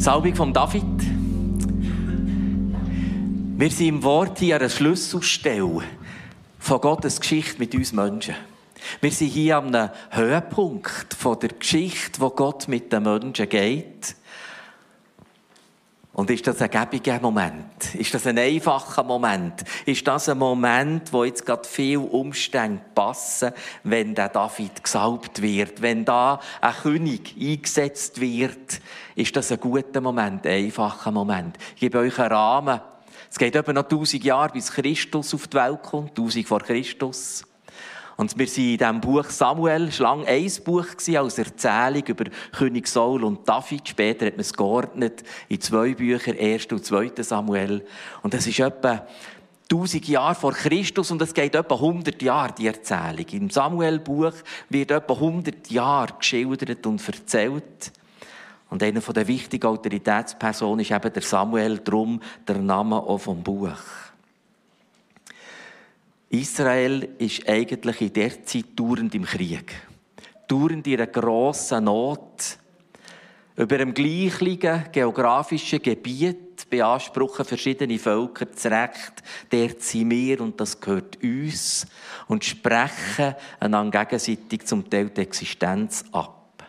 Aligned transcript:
Salbung 0.00 0.34
von 0.34 0.50
David. 0.50 0.82
Wir 3.58 3.70
sind 3.70 3.86
im 3.86 4.02
Wort 4.02 4.38
hier 4.38 4.54
an 4.54 4.62
einer 4.62 4.70
Schlüsselstelle 4.70 5.82
von 6.58 6.80
Gottes 6.80 7.20
Geschichte 7.20 7.58
mit 7.58 7.74
uns 7.74 7.92
Menschen. 7.92 8.34
Wir 9.02 9.10
sind 9.10 9.28
hier 9.28 9.58
an 9.58 9.74
einem 9.74 9.90
Höhepunkt 10.08 11.12
von 11.12 11.38
der 11.38 11.50
Geschichte, 11.50 12.18
wo 12.18 12.30
Gott 12.30 12.66
mit 12.66 12.90
den 12.90 13.02
Menschen 13.02 13.46
geht. 13.46 14.16
Und 16.12 16.28
ist 16.30 16.46
das 16.46 16.60
ein 16.60 16.70
gäbiger 16.70 17.20
Moment? 17.20 17.94
Ist 17.94 18.12
das 18.12 18.26
ein 18.26 18.36
einfacher 18.36 19.04
Moment? 19.04 19.62
Ist 19.86 20.06
das 20.08 20.28
ein 20.28 20.38
Moment, 20.38 21.12
wo 21.12 21.24
jetzt 21.24 21.46
gerade 21.46 21.66
viele 21.68 22.00
Umstände 22.00 22.82
passen, 22.94 23.52
wenn 23.84 24.16
der 24.16 24.28
David 24.28 24.82
gesalbt 24.82 25.40
wird, 25.40 25.82
wenn 25.82 26.04
da 26.04 26.40
ein 26.60 26.74
König 26.74 27.36
eingesetzt 27.40 28.20
wird? 28.20 28.80
Ist 29.14 29.36
das 29.36 29.52
ein 29.52 29.60
guter 29.60 30.00
Moment, 30.00 30.46
ein 30.46 30.64
einfacher 30.64 31.12
Moment? 31.12 31.56
Ich 31.74 31.80
gebe 31.80 31.98
euch 31.98 32.18
einen 32.18 32.32
Rahmen. 32.32 32.80
Es 33.30 33.38
geht 33.38 33.54
etwa 33.54 33.72
noch 33.72 33.84
1000 33.84 34.24
Jahre, 34.24 34.52
bis 34.52 34.72
Christus 34.72 35.32
auf 35.32 35.46
die 35.46 35.56
Welt 35.56 35.82
kommt, 35.82 36.10
1000 36.10 36.46
vor 36.46 36.60
Christus. 36.60 37.44
Und 38.20 38.38
wir 38.38 38.46
sind 38.46 38.72
in 38.72 38.76
diesem 38.76 39.00
Buch 39.00 39.24
Samuel, 39.30 39.88
es 39.88 39.98
war 39.98 40.22
ein 40.26 40.52
Buch 40.62 40.84
als 41.16 41.38
Erzählung 41.38 42.02
über 42.06 42.24
König 42.52 42.86
Saul 42.86 43.24
und 43.24 43.48
David. 43.48 43.88
Später 43.88 44.26
hat 44.26 44.34
man 44.34 44.40
es 44.40 44.52
geordnet 44.52 45.22
in 45.48 45.58
zwei 45.58 45.94
Bücher, 45.94 46.32
1. 46.38 46.66
und 46.66 46.84
2. 46.84 47.12
Samuel. 47.22 47.82
Und 48.20 48.34
das 48.34 48.46
ist 48.46 48.60
etwa 48.60 49.06
1000 49.72 50.06
Jahre 50.06 50.34
vor 50.34 50.52
Christus 50.52 51.10
und 51.10 51.22
es 51.22 51.32
geht 51.32 51.54
etwa 51.54 51.74
100 51.76 52.20
Jahre, 52.20 52.52
die 52.52 52.66
Erzählung. 52.66 53.24
Im 53.30 53.48
Samuel-Buch 53.48 54.34
wird 54.68 54.90
etwa 54.90 55.14
100 55.14 55.70
Jahre 55.70 56.12
geschildert 56.18 56.86
und 56.86 57.02
erzählt. 57.08 57.90
Und 58.68 58.82
einer 58.82 59.00
der 59.00 59.28
wichtigen 59.28 59.66
Autoritätspersonen 59.66 60.80
ist 60.80 60.90
eben 60.90 61.10
der 61.10 61.22
Samuel, 61.22 61.78
drum 61.78 62.20
der 62.46 62.58
Name 62.58 62.96
auch 62.96 63.16
vom 63.16 63.42
Buch. 63.42 64.09
Israel 66.30 67.16
ist 67.18 67.48
eigentlich 67.48 68.00
in 68.02 68.12
der 68.12 68.44
Zeit 68.44 68.66
dauernd 68.76 69.12
im 69.16 69.24
Krieg. 69.24 69.74
Dauernd 70.46 70.86
in 70.86 70.94
einer 70.94 71.08
grossen 71.08 71.84
Not. 71.84 72.56
Über 73.56 73.74
einem 73.74 73.92
gleichen 73.92 74.84
geografischen 74.92 75.82
Gebiet 75.82 76.70
beanspruchen 76.70 77.44
verschiedene 77.44 77.98
Völker 77.98 78.46
das 78.46 78.64
Recht, 78.66 79.24
dort 79.50 79.82
sind 79.82 80.10
wir 80.10 80.40
und 80.40 80.60
das 80.60 80.80
gehört 80.80 81.20
uns 81.20 81.86
und 82.28 82.44
sprechen 82.44 83.34
einander 83.58 84.04
gegenseitig 84.04 84.66
zum 84.66 84.88
Teil 84.88 85.10
die 85.10 85.22
Existenz 85.22 86.04
ab. 86.12 86.64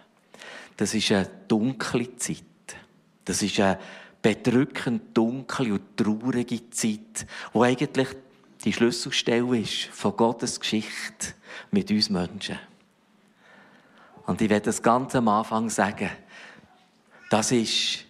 Das 0.75 0.95
ist 0.95 1.11
eine 1.11 1.29
dunkle 1.47 2.15
Zeit. 2.15 2.43
Das 3.23 3.43
ist 3.43 3.59
eine 3.59 3.77
bedrückend 4.21 5.15
dunkle 5.15 5.73
und 5.73 5.95
traurige 5.95 6.67
Zeit, 6.71 7.27
wo 7.53 7.61
eigentlich 7.61 8.07
die 8.63 8.73
Schlüsselstelle 8.73 9.57
ist 9.57 9.85
von 9.85 10.15
Gottes 10.15 10.59
Geschichte 10.59 11.33
mit 11.71 11.89
uns 11.89 12.09
Menschen. 12.09 12.59
Und 14.25 14.41
ich 14.41 14.49
werde 14.49 14.65
das 14.65 14.81
ganz 14.81 15.15
am 15.15 15.27
Anfang 15.27 15.69
sagen, 15.69 16.09
das 17.29 17.51
ist 17.51 18.05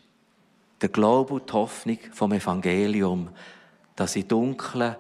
der 0.82 0.90
Glaube 0.90 1.36
und 1.36 1.50
die 1.50 1.54
Hoffnung 1.54 2.00
vom 2.12 2.34
Evangelium, 2.34 3.30
dass 3.96 4.16
in 4.16 4.28
dunklen 4.28 4.96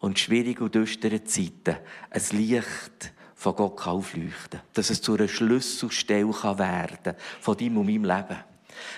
und 0.00 0.18
schwierigen 0.18 0.64
und 0.64 0.74
düsteren 0.74 1.24
Zeiten 1.26 1.76
ein 2.10 2.22
Licht 2.32 3.12
von 3.34 3.54
Gott 3.54 3.86
aufleuchten 3.86 4.50
kann. 4.50 4.60
Dass 4.74 4.90
es 4.90 5.00
zu 5.00 5.14
einer 5.14 5.28
Schlüsselstelle 5.28 6.32
werden 6.32 6.98
kann 7.02 7.16
von 7.40 7.56
deinem 7.56 7.78
und 7.78 7.86
meinem 7.86 8.04
Leben. 8.04 8.38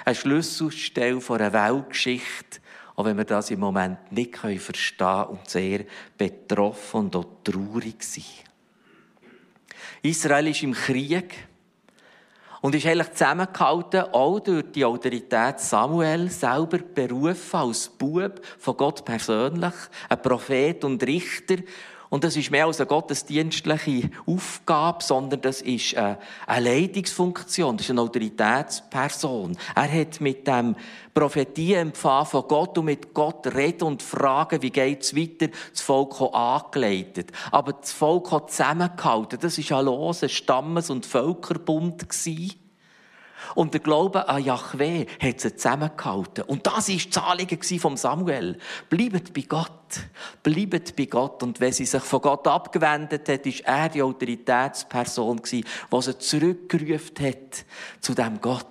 Eine 0.05 0.15
Schlüsselstelle 0.15 1.21
von 1.21 1.41
einer 1.41 1.53
Weltgeschichte, 1.53 2.61
auch 2.96 3.05
wenn 3.05 3.16
wir 3.16 3.24
das 3.24 3.50
im 3.50 3.60
Moment 3.60 4.12
nicht 4.12 4.36
verstehen 4.36 4.96
können 4.98 5.24
und 5.24 5.48
sehr 5.48 5.84
betroffen 6.16 7.00
und 7.00 7.16
auch 7.16 7.27
traurig 7.44 8.02
sind. 8.02 8.25
Israel 10.03 10.48
ist 10.48 10.62
im 10.62 10.72
Krieg 10.72 11.48
und 12.60 12.75
ist 12.75 12.87
eigentlich 12.87 13.12
zusammengehalten, 13.12 14.03
auch 14.12 14.41
durch 14.41 14.65
die 14.72 14.84
Autorität 14.84 15.60
Samuel, 15.60 16.31
selber 16.31 16.78
berufen 16.78 17.56
als 17.56 17.88
Bub 17.88 18.41
von 18.59 18.76
Gott 18.76 19.04
persönlich, 19.04 19.75
ein 20.09 20.22
Prophet 20.22 20.84
und 20.84 21.03
Richter. 21.03 21.56
Und 22.10 22.25
das 22.25 22.37
ist 22.37 22.50
mehr 22.50 22.66
als 22.66 22.81
eine 22.81 22.88
gottesdienstliche 22.88 24.10
Aufgabe, 24.26 25.03
sondern 25.03 25.41
das 25.41 25.62
ist 25.62 25.97
eine 25.97 26.19
Leitungsfunktion, 26.48 27.76
das 27.76 27.87
ist 27.87 27.91
eine 27.91 28.00
Autoritätsperson. 28.00 29.56
Er 29.76 30.00
hat 30.00 30.21
mit 30.21 30.44
dem 30.47 30.75
Prophetieempfang 31.15 32.26
von 32.26 32.48
Gott 32.48 32.76
und 32.78 32.87
mit 32.87 33.15
Gott 33.15 33.47
reden 33.54 33.84
und 33.84 34.03
fragen, 34.03 34.60
wie 34.60 34.71
geht 34.71 35.03
es 35.03 35.16
weiter, 35.16 35.48
das 35.71 35.81
Volk 35.81 36.21
angeleitet. 36.34 37.31
Aber 37.53 37.75
das 37.75 37.93
Volk 37.93 38.32
hat 38.32 38.50
zusammengehalten. 38.50 39.38
Das 39.41 39.71
war 39.71 39.78
ein 39.78 39.84
loser 39.84 40.28
Stammes- 40.28 40.91
und 40.91 41.06
Völkerbund. 41.06 42.09
Gewesen. 42.09 42.54
Und 43.55 43.75
der 43.75 43.81
Glaube 43.81 44.28
an 44.28 44.43
Yahweh 44.43 45.06
hat 45.21 45.41
sie 45.41 45.55
zusammengehalten. 45.55 46.44
Und 46.44 46.66
das 46.66 46.88
war 46.88 46.97
das 46.97 47.22
Anliegen 47.22 47.81
von 47.81 47.97
Samuel. 47.97 48.59
Bleibt 48.88 49.33
bei 49.33 49.43
Gott. 49.43 49.71
Bleibt 50.43 50.97
bei 50.97 51.05
Gott. 51.06 51.43
Und 51.43 51.60
wenn 51.60 51.72
sie 51.72 51.87
sich 51.87 52.03
von 52.03 52.21
Gott 52.21 52.47
abgewendet 52.47 53.28
hat, 53.28 53.47
war 53.47 53.75
er 53.75 53.89
die 53.89 54.03
Autoritätsperson, 54.03 55.41
die 55.50 55.65
sie 56.00 56.19
zurückgerufen 56.19 57.27
hat 57.27 57.65
zu 58.00 58.15
dem 58.15 58.41
Gott. 58.41 58.66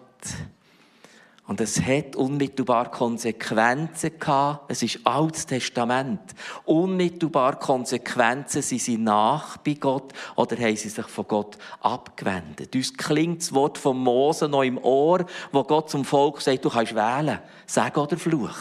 Und 1.50 1.60
es 1.62 1.82
hat 1.82 2.16
unmittelbar 2.16 2.92
Konsequenzen 2.92 4.20
gehabt. 4.20 4.70
Es 4.70 4.84
ist 4.84 5.00
Altes 5.04 5.48
Testament. 5.48 6.22
Unmittelbar 6.64 7.58
Konsequenzen. 7.58 8.62
Sie 8.62 8.78
sind 8.78 9.04
nach 9.04 9.58
bei 9.58 9.74
Gott 9.74 10.14
oder 10.36 10.56
haben 10.58 10.78
sie 10.78 10.90
sich 10.90 11.08
von 11.08 11.28
Gott 11.28 11.58
abgewendet. 11.82 12.76
Uns 12.76 12.94
klingt 12.96 13.42
das 13.42 13.52
Wort 13.52 13.80
von 13.80 13.98
Mose 13.98 14.48
noch 14.48 14.62
im 14.62 14.78
Ohr, 14.78 15.26
wo 15.52 15.64
Gott 15.64 15.90
zum 15.90 16.06
Volk 16.06 16.40
sagt, 16.40 16.66
du 16.66 16.70
kannst 16.70 16.94
wählen. 16.94 17.40
Sag 17.66 17.98
oder 17.98 18.18
Fluch. 18.18 18.54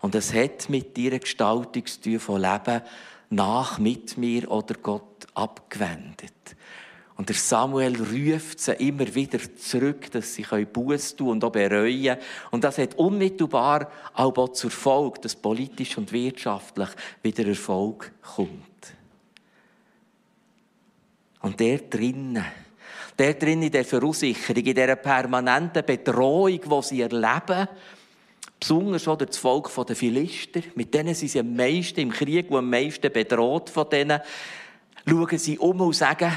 Und 0.00 0.14
es 0.14 0.32
hat 0.32 0.70
mit 0.70 0.96
ihrer 0.96 1.18
Gestaltung 1.18 1.84
zu 1.84 2.00
tun 2.00 2.18
von 2.18 2.40
Leben 2.40 2.80
nach 3.28 3.78
mit 3.78 4.16
mir 4.16 4.50
oder 4.50 4.74
Gott 4.82 5.26
abgewendet. 5.34 6.55
Und 7.16 7.30
der 7.30 7.36
Samuel 7.36 7.96
ruft 7.96 8.60
sie 8.60 8.74
immer 8.74 9.14
wieder 9.14 9.38
zurück, 9.56 10.10
dass 10.10 10.34
sie 10.34 10.42
Buß 10.42 11.16
tun 11.16 11.30
und 11.30 11.44
auch 11.44 11.50
bereuen. 11.50 12.18
Und 12.50 12.62
das 12.62 12.76
hat 12.76 12.94
unmittelbar 12.96 13.90
auch 14.12 14.48
zur 14.50 14.70
Folge, 14.70 15.20
dass 15.22 15.34
politisch 15.34 15.96
und 15.96 16.12
wirtschaftlich 16.12 16.90
wieder 17.22 17.46
Erfolg 17.46 18.12
kommt. 18.34 18.50
Und 21.40 21.58
der 21.58 21.78
drinnen, 21.78 22.44
der 23.18 23.34
drinnen 23.34 23.62
in 23.62 23.72
der 23.72 23.84
Verunsicherung, 23.84 24.62
in 24.62 24.74
dieser 24.74 24.96
permanenten 24.96 25.86
Bedrohung, 25.86 26.60
die 26.60 26.82
sie 26.82 27.00
erleben, 27.00 27.68
besonders 28.60 29.08
oder 29.08 29.24
das 29.24 29.38
Volk 29.38 29.70
der 29.86 29.96
Philister, 29.96 30.60
mit 30.74 30.92
denen 30.92 31.14
sind 31.14 31.28
sie 31.28 31.40
am 31.40 31.54
meisten 31.54 32.00
im 32.00 32.10
Krieg, 32.10 32.50
wo 32.50 32.58
am 32.58 32.68
meisten 32.68 33.10
bedroht 33.10 33.70
von 33.70 33.88
denen, 33.88 34.20
schauen 35.08 35.38
sie 35.38 35.58
um 35.58 35.80
und 35.80 35.94
sagen, 35.94 36.32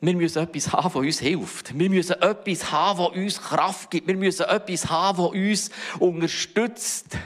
wir 0.00 0.16
müssen 0.16 0.42
etwas 0.42 0.72
haben, 0.72 0.84
das 0.84 0.94
uns 0.94 1.20
hilft. 1.20 1.78
Wir 1.78 1.90
müssen 1.90 2.20
etwas 2.22 2.72
haben, 2.72 2.98
das 2.98 3.16
uns 3.16 3.42
Kraft 3.42 3.90
gibt. 3.90 4.06
Wir 4.06 4.16
müssen 4.16 4.46
etwas 4.46 4.88
haben, 4.88 5.22
das 5.22 5.30
uns 5.30 5.70
unterstützt. 5.98 7.18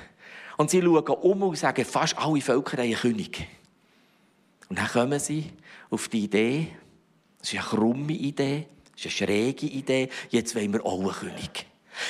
Und 0.57 0.71
sie 0.71 0.83
schauen 0.83 1.07
um 1.07 1.43
und 1.43 1.57
sagen, 1.59 1.85
fast 1.85 2.19
alle 2.19 2.41
Völker 2.41 2.79
haben 2.79 2.85
einen 2.85 2.95
König. 2.95 3.47
Und 4.69 4.79
dann 4.79 4.89
kommen 4.89 5.21
sie 5.21 5.53
auf 5.91 6.09
die 6.09 6.25
Idee, 6.25 6.69
das 7.39 7.53
ist 7.53 7.59
eine 7.59 7.69
krumme 7.69 8.13
Idee, 8.13 8.67
das 8.93 9.05
ist 9.05 9.23
eine 9.23 9.29
schräge 9.29 9.67
Idee, 9.67 10.09
jetzt 10.31 10.55
wollen 10.57 10.73
wir 10.73 10.85
auch 10.85 11.01
einen 11.01 11.11
König. 11.11 11.67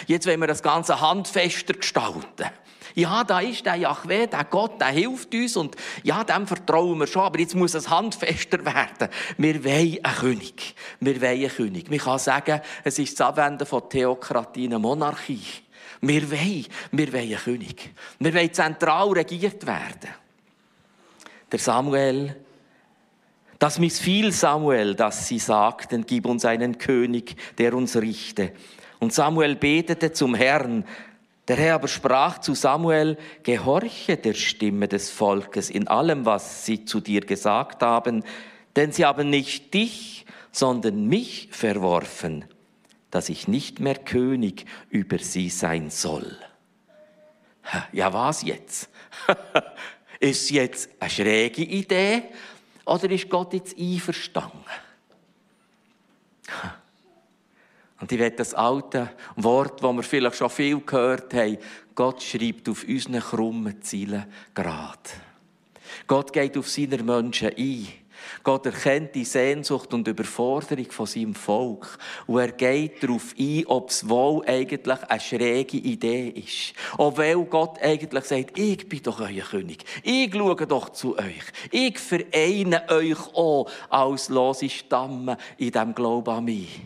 Jetzt 0.06 0.26
wollen 0.26 0.40
wir 0.40 0.46
das 0.46 0.62
Ganze 0.62 1.00
handfester 1.00 1.74
gestalten. 1.74 2.50
Ja, 2.94 3.24
da 3.24 3.40
ist 3.40 3.66
der 3.66 3.74
Jahwe, 3.74 4.28
der 4.28 4.44
Gott, 4.44 4.80
der 4.80 4.88
hilft 4.88 5.34
uns 5.34 5.56
und 5.56 5.74
ja, 6.04 6.22
dem 6.22 6.46
vertrauen 6.46 6.98
wir 6.98 7.08
schon, 7.08 7.22
aber 7.22 7.40
jetzt 7.40 7.56
muss 7.56 7.74
es 7.74 7.90
handfester 7.90 8.64
werden. 8.64 9.08
Wir 9.36 9.64
wollen 9.64 9.98
einen 10.04 10.16
König. 10.16 10.74
Wir 11.00 11.20
wollen 11.20 11.40
einen 11.40 11.48
König. 11.48 11.90
Man 11.90 11.98
kann 11.98 12.18
sagen, 12.20 12.60
es 12.84 12.98
ist 13.00 13.18
das 13.18 13.26
Abwenden 13.26 13.66
von 13.66 13.88
Theokratie 13.88 14.66
in 14.66 14.80
Monarchie. 14.80 15.42
Wir 16.00 16.30
wollen, 16.30 16.66
wir 16.92 17.12
wollen 17.12 17.22
einen 17.22 17.36
König. 17.38 17.90
Wir 18.20 18.34
wollen 18.34 18.52
zentral 18.52 19.08
regiert 19.08 19.66
werden. 19.66 20.10
Der 21.50 21.58
Samuel, 21.58 22.36
das 23.58 23.78
missfiel 23.78 24.30
Samuel, 24.30 24.94
dass 24.94 25.26
sie 25.26 25.38
sagten, 25.38 26.04
gib 26.06 26.26
uns 26.26 26.44
einen 26.44 26.78
König, 26.78 27.34
der 27.58 27.74
uns 27.74 27.96
richte. 27.96 28.52
Und 29.04 29.12
Samuel 29.12 29.54
betete 29.54 30.12
zum 30.12 30.34
Herrn, 30.34 30.82
der 31.46 31.56
Herr 31.56 31.74
aber 31.74 31.88
sprach 31.88 32.38
zu 32.38 32.54
Samuel, 32.54 33.18
gehorche 33.42 34.16
der 34.16 34.32
Stimme 34.32 34.88
des 34.88 35.10
Volkes 35.10 35.68
in 35.68 35.88
allem, 35.88 36.24
was 36.24 36.64
sie 36.64 36.86
zu 36.86 37.00
dir 37.00 37.20
gesagt 37.20 37.82
haben, 37.82 38.24
denn 38.76 38.92
sie 38.92 39.04
haben 39.04 39.28
nicht 39.28 39.74
dich, 39.74 40.24
sondern 40.52 41.06
mich 41.06 41.50
verworfen. 41.50 42.46
dass 43.10 43.28
ich 43.28 43.46
nicht 43.46 43.78
mehr 43.78 43.96
König 43.96 44.64
über 44.88 45.18
sie 45.18 45.50
sein 45.50 45.90
soll. 45.90 46.36
Ja, 47.92 48.10
was 48.14 48.40
jetzt? 48.42 48.88
ist 50.18 50.50
jetzt 50.50 50.88
eine 50.98 51.10
schräge 51.10 51.62
Idee 51.62 52.22
oder 52.86 53.10
ist 53.10 53.28
Gott 53.28 53.52
jetzt 53.52 53.78
einverstanden? 53.78 54.64
Und 58.00 58.10
ich 58.10 58.18
werde 58.18 58.36
das 58.36 58.54
alte 58.54 59.10
Wort, 59.36 59.82
das 59.82 59.94
wir 59.94 60.02
vielleicht 60.02 60.36
schon 60.36 60.50
viel 60.50 60.80
gehört 60.80 61.32
haben, 61.32 61.58
Gott 61.94 62.22
schreibt 62.22 62.68
auf 62.68 62.84
unseren 62.86 63.20
krummen 63.20 63.80
Zielen 63.82 64.26
gerade. 64.52 65.10
Gott 66.06 66.32
geht 66.32 66.58
auf 66.58 66.68
seine 66.68 67.02
Menschen 67.02 67.52
ein. 67.56 67.86
Gott 68.42 68.66
erkennt 68.66 69.14
die 69.14 69.24
Sehnsucht 69.24 69.92
und 69.92 70.08
Überforderung 70.08 70.90
von 70.90 71.06
seinem 71.06 71.34
Volk. 71.34 71.98
Und 72.26 72.38
er 72.38 72.52
geht 72.52 73.02
darauf 73.02 73.34
ein, 73.38 73.64
ob 73.66 73.90
es 73.90 74.08
wohl 74.08 74.44
eigentlich 74.46 75.02
eine 75.08 75.20
schräge 75.20 75.76
Idee 75.76 76.28
ist. 76.28 76.74
Obwohl 76.96 77.44
Gott 77.44 77.80
eigentlich 77.82 78.24
sagt, 78.24 78.58
ich 78.58 78.88
bin 78.88 79.02
doch 79.02 79.20
euer 79.20 79.44
König. 79.44 79.84
Ich 80.02 80.32
schaue 80.32 80.66
doch 80.66 80.90
zu 80.90 81.18
euch. 81.18 81.44
Ich 81.70 81.98
vereine 81.98 82.88
euch 82.88 83.34
auch 83.34 83.70
als 83.90 84.28
lose 84.28 84.68
Stamme 84.68 85.36
in 85.58 85.70
diesem 85.70 85.94
Glauben 85.94 86.34
an 86.34 86.44
mich. 86.44 86.80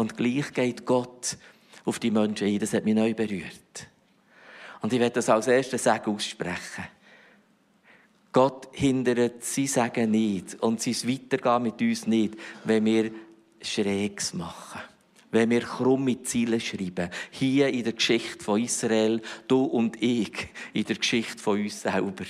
Und 0.00 0.16
gleich 0.16 0.54
geht 0.54 0.86
Gott 0.86 1.36
auf 1.84 1.98
die 1.98 2.10
Menschen 2.10 2.46
ein. 2.46 2.58
Das 2.58 2.72
hat 2.72 2.86
mich 2.86 2.94
neu 2.94 3.12
berührt. 3.12 3.86
Und 4.80 4.94
ich 4.94 4.98
werde 4.98 5.16
das 5.16 5.28
als 5.28 5.46
erstes 5.46 5.84
Sagen 5.84 6.14
aussprechen. 6.14 6.84
Gott 8.32 8.68
hindert 8.72 9.44
sein 9.44 9.66
Sagen 9.66 10.10
nicht 10.12 10.54
und 10.62 10.80
sein 10.80 10.94
Weitergehen 11.06 11.62
mit 11.64 11.82
uns 11.82 12.06
nicht, 12.06 12.34
wenn 12.64 12.86
wir 12.86 13.10
Schrägs 13.60 14.32
machen. 14.32 14.80
Wenn 15.32 15.50
wir 15.50 15.60
krumme 15.60 16.22
Ziele 16.22 16.60
schreiben. 16.60 17.10
Hier 17.30 17.68
in 17.68 17.84
der 17.84 17.92
Geschichte 17.92 18.42
von 18.42 18.58
Israel, 18.58 19.20
du 19.48 19.64
und 19.64 20.02
ich, 20.02 20.48
in 20.72 20.84
der 20.84 20.96
Geschichte 20.96 21.42
von 21.42 21.60
uns 21.60 21.82
selber. 21.82 22.24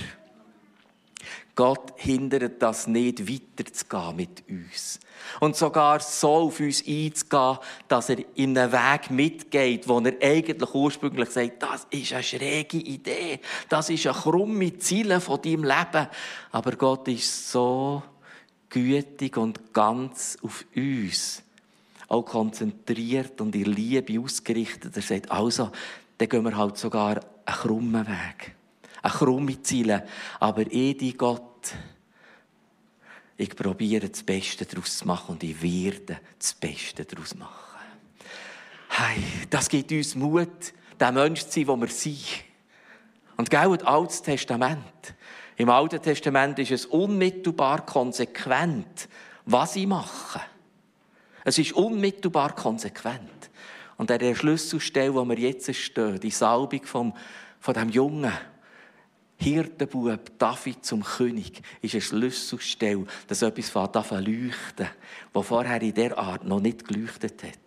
Gott 1.60 1.92
hindert 1.96 2.62
das 2.62 2.86
nicht, 2.86 3.28
weiterzugehen 3.28 4.16
mit 4.16 4.48
uns. 4.48 4.98
Und 5.40 5.56
sogar 5.56 6.00
so 6.00 6.30
auf 6.30 6.58
uns 6.58 6.82
einzugehen, 6.86 7.58
dass 7.86 8.08
er 8.08 8.16
in 8.34 8.56
einen 8.56 8.72
Weg 8.72 9.10
mitgeht, 9.10 9.86
wo 9.86 10.00
er 10.00 10.14
eigentlich 10.22 10.74
ursprünglich 10.74 11.28
sagt, 11.28 11.62
das 11.62 11.86
ist 11.90 12.14
eine 12.14 12.22
schräge 12.22 12.78
Idee, 12.78 13.40
das 13.68 13.90
ist 13.90 14.06
ein 14.06 14.14
krumme 14.14 14.78
Ziel 14.78 15.20
von 15.20 15.42
deinem 15.42 15.64
Leben. 15.64 16.06
Aber 16.50 16.72
Gott 16.76 17.06
ist 17.08 17.52
so 17.52 18.04
gütig 18.70 19.36
und 19.36 19.74
ganz 19.74 20.38
auf 20.40 20.64
uns, 20.74 21.42
auch 22.08 22.22
konzentriert 22.22 23.38
und 23.38 23.54
in 23.54 23.64
Liebe 23.64 24.18
ausgerichtet. 24.18 24.96
Er 24.96 25.02
sagt, 25.02 25.30
also, 25.30 25.70
dann 26.16 26.26
gehen 26.26 26.42
wir 26.42 26.56
halt 26.56 26.78
sogar 26.78 27.20
einen 27.44 27.58
krummen 27.58 28.06
Weg 28.06 28.54
eine 29.02 29.12
krumme 29.12 29.62
Ziele. 29.62 30.06
Aber 30.38 30.62
ich, 30.70 30.97
die 30.97 31.17
Gott, 31.17 31.75
ich 33.37 33.56
probiere 33.56 34.08
das 34.08 34.23
Beste 34.23 34.67
daraus 34.67 34.99
zu 34.99 35.06
machen 35.06 35.32
und 35.32 35.43
ich 35.43 35.61
werde 35.62 36.20
das 36.38 36.55
Beste 36.55 37.05
daraus 37.05 37.35
machen. 37.35 37.81
Hey, 38.91 39.23
das 39.49 39.69
gibt 39.69 39.93
uns 39.93 40.14
Mut, 40.14 40.73
der 40.99 41.12
Mensch 41.12 41.43
zu 41.44 41.50
sein, 41.50 41.67
wo 41.69 41.76
wir 41.76 41.88
sind. 41.88 42.19
Und 43.37 43.50
das 43.50 43.82
Altes 43.85 44.20
Testament. 44.20 45.14
Im 45.56 45.70
Alten 45.70 46.02
Testament 46.02 46.58
ist 46.58 46.70
es 46.70 46.87
unmittelbar 46.87 47.87
konsequent, 47.87 49.08
was 49.47 49.76
ich 49.76 49.87
mache. 49.87 50.41
Es 51.44 51.58
ist 51.58 51.73
unmittelbar 51.73 52.55
konsequent. 52.55 53.50
Und 53.97 54.11
an 54.11 54.19
der 54.19 54.35
Schlüsselstelle, 54.35 55.14
wo 55.14 55.25
wir 55.25 55.38
jetzt 55.38 55.75
stehen, 55.75 56.20
die 56.20 56.31
Salbung 56.31 56.85
vom, 56.85 57.14
von 57.61 57.75
dem 57.75 57.88
Jungen, 57.88 58.32
Hirtenbub 59.40 60.38
David 60.38 60.84
zum 60.84 61.02
König 61.02 61.62
ist 61.81 61.94
eine 61.94 62.02
Schlüsselstelle, 62.02 63.06
dass 63.26 63.40
etwas 63.40 63.70
von 63.70 63.88
leuchten 64.25 64.88
was 65.32 65.46
vorher 65.46 65.81
in 65.81 65.94
der 65.94 66.19
Art 66.19 66.44
noch 66.44 66.60
nicht 66.60 66.87
geleuchtet 66.87 67.42
hat. 67.42 67.58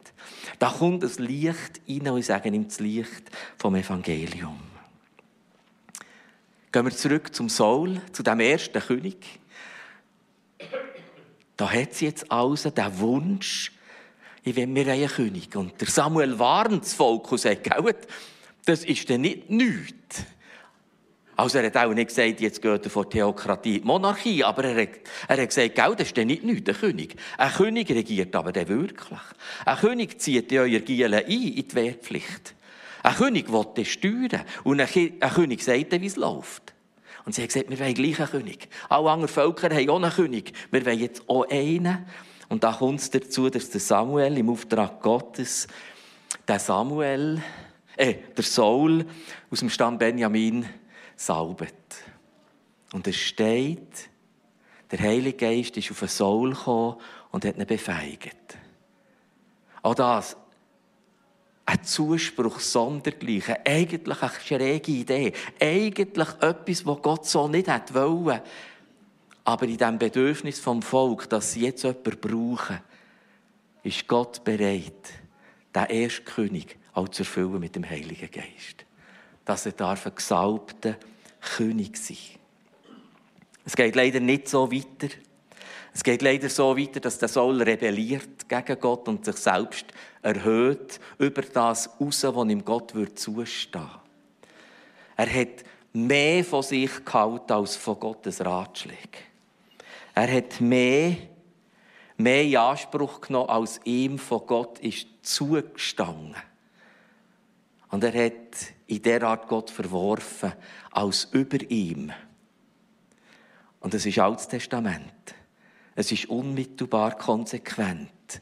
Da 0.60 0.70
kommt 0.70 1.02
das 1.02 1.18
Licht 1.18 1.82
rein 1.88 2.08
und 2.10 2.20
ich 2.20 2.28
sage 2.28 2.50
ihm 2.50 2.66
das 2.66 2.80
Licht 2.80 3.24
vom 3.58 3.76
Evangelium. 3.76 4.60
Gehen 6.72 6.86
wir 6.86 6.92
zurück 6.92 7.34
zum 7.34 7.50
Saul, 7.50 8.02
zu 8.12 8.22
dem 8.22 8.40
ersten 8.40 8.80
König. 8.80 9.40
Da 11.58 11.72
hat 11.72 11.94
sie 11.94 12.06
jetzt 12.06 12.32
also 12.32 12.70
den 12.70 13.00
Wunsch, 13.00 13.72
ich 14.44 14.56
will 14.56 14.68
mir 14.68 14.88
einen 14.88 15.08
König. 15.08 15.56
Und 15.56 15.80
der 15.80 15.88
Samuel 15.88 16.38
warnt 16.38 16.84
das 16.84 16.94
Volk 16.94 17.32
und 17.32 17.38
sagt, 17.40 17.68
das 18.66 18.84
ist 18.84 19.10
denn 19.10 19.22
nicht 19.22 19.50
nichts. 19.50 20.24
Also 21.36 21.58
er 21.58 21.66
hat 21.66 21.78
auch 21.78 21.94
nicht 21.94 22.10
gesagt, 22.10 22.42
jetzt 22.42 22.62
geht 22.62 22.86
er 22.86 22.92
von 22.92 23.10
Theokratie 23.10 23.78
in 23.78 23.86
Monarchie, 23.86 24.44
aber 24.44 24.66
er 24.66 24.84
hat, 24.84 24.90
er 25.28 25.42
hat 25.42 25.50
gesagt, 25.50 25.76
Geld 25.76 26.00
ist 26.00 26.16
denn 26.16 26.28
nicht 26.28 26.44
nichts, 26.44 26.70
ein 26.70 26.76
König. 26.76 27.16
Ein 27.38 27.52
König 27.52 27.90
regiert 27.90 28.36
aber 28.36 28.52
der 28.52 28.68
wirklich. 28.68 29.20
Ein 29.66 29.78
König 29.78 30.22
zieht 30.22 30.52
in 30.52 30.60
euer 30.60 30.80
Gielen 30.80 31.14
ein 31.14 31.26
in 31.26 31.68
die 31.68 31.76
Wehrpflicht. 31.76 32.54
Ein 33.02 33.16
König 33.16 33.52
will 33.52 33.66
das 33.76 33.88
steuern 33.88 34.44
und 34.64 34.80
ein, 34.80 34.88
ein 35.20 35.34
König 35.34 35.64
sagt 35.64 35.92
wie 35.92 36.06
es 36.06 36.16
läuft. 36.16 36.74
Und 37.26 37.34
sie 37.34 37.42
hat 37.42 37.50
gesagt, 37.50 37.70
wir 37.70 37.80
wollen 37.80 37.94
gleich 37.94 38.20
einen 38.20 38.30
König. 38.30 38.68
Alle 38.90 39.10
anderen 39.10 39.34
Völker 39.34 39.74
haben 39.74 39.90
auch 39.90 40.02
einen 40.02 40.12
König. 40.12 40.54
Wir 40.72 40.86
wollen 40.86 41.00
jetzt 41.00 41.28
auch 41.28 41.50
einen. 41.50 42.06
Und 42.50 42.64
da 42.64 42.74
kommt 42.74 43.00
es 43.00 43.10
dazu, 43.10 43.50
dass 43.50 43.70
der 43.70 43.82
Samuel 43.82 44.38
im 44.38 44.50
Auftrag 44.50 45.02
Gottes, 45.02 45.68
der 46.48 46.60
Samuel, 46.60 47.42
äh, 47.96 48.16
der 48.36 48.44
Saul 48.44 49.06
aus 49.50 49.60
dem 49.60 49.70
Stamm 49.70 49.98
Benjamin, 49.98 50.66
salbet. 51.16 51.74
Und 52.94 53.08
es 53.08 53.16
steht, 53.16 54.10
der 54.92 55.00
Heilige 55.00 55.38
Geist 55.38 55.76
ist 55.78 55.90
auf 55.92 56.00
den 56.00 56.08
Saul 56.08 56.52
gekommen 56.52 56.98
und 57.32 57.46
hat 57.46 57.58
ihn 57.58 57.66
befeigt. 57.66 58.58
Auch 59.82 59.96
das, 59.96 60.38
ein 61.66 61.84
Zuspruch 61.84 62.60
sondergleichen, 62.60 63.56
eigentlich 63.66 64.22
eine 64.22 64.32
schräge 64.32 64.92
Idee, 64.92 65.34
eigentlich 65.60 66.30
etwas, 66.42 66.86
was 66.86 67.02
Gott 67.02 67.26
so 67.26 67.48
nicht 67.48 67.94
wollen. 67.94 68.42
Aber 69.46 69.66
in 69.66 69.78
dem 69.78 69.98
Bedürfnis 69.98 70.60
vom 70.60 70.82
Volk, 70.82 71.30
dass 71.30 71.54
sie 71.54 71.62
jetzt 71.62 71.84
jemanden 71.84 72.20
brauchen, 72.20 72.80
ist 73.84 74.08
Gott 74.08 74.44
bereit, 74.44 75.10
den 75.76 75.86
ersten 75.86 76.26
König 76.26 76.78
auch 76.94 77.10
zu 77.10 77.24
erfüllen 77.24 77.60
mit 77.60 77.76
dem 77.76 77.90
Heiligen 77.90 78.32
Geist. 78.32 78.86
Dass 79.46 79.66
er 79.66 79.74
darf 79.74 80.06
ein 80.06 80.16
gesalbter 80.16 80.96
König 81.42 81.98
sein. 81.98 82.18
Es 83.66 83.76
geht 83.76 83.96
leider 83.96 84.20
nicht 84.20 84.48
so 84.48 84.72
weiter. 84.72 85.14
Es 85.94 86.04
geht 86.04 86.22
leider 86.22 86.50
so 86.50 86.78
weiter, 86.78 87.00
dass 87.00 87.20
der 87.20 87.28
Saul 87.30 87.62
rebelliert 87.62 88.50
gegen 88.50 88.80
Gott 88.80 89.08
und 89.08 89.26
sich 89.26 89.36
selbst 89.36 89.86
erhöht 90.22 91.00
über 91.20 91.44
das 91.44 91.90
raus, 92.00 92.24
was 92.24 92.50
ihm 92.50 92.66
Gott 92.66 92.94
zustehen 93.16 93.46
würde. 93.46 93.90
Er 95.16 95.32
hat 95.32 95.64
mehr 95.94 96.44
von 96.44 96.64
sich 96.64 97.06
gehalten 97.06 97.54
als 97.54 97.76
von 97.76 98.00
Gottes 98.00 98.44
Ratschlägen. 98.44 99.22
Er 100.16 100.32
hat 100.32 100.60
mehr, 100.60 101.16
mehr 102.18 102.44
in 102.44 102.58
Anspruch 102.58 103.22
genommen, 103.22 103.50
als 103.50 103.80
ihm 103.84 104.18
von 104.18 104.46
Gott 104.46 104.80
ist 104.80 105.08
zugestanden. 105.22 106.36
Und 107.94 108.04
er 108.04 108.26
hat 108.26 108.74
in 108.88 109.04
der 109.04 109.22
Art 109.22 109.48
Gott 109.48 109.70
verworfen, 109.70 110.52
als 110.90 111.26
über 111.26 111.62
ihm. 111.70 112.12
Und 113.82 113.94
es 113.94 114.08
ist 114.08 114.18
Altes 114.18 114.48
Testament. 114.48 115.36
Es 115.94 116.12
ist 116.12 116.26
unmittelbar 116.26 117.16
konsequent. 117.16 118.42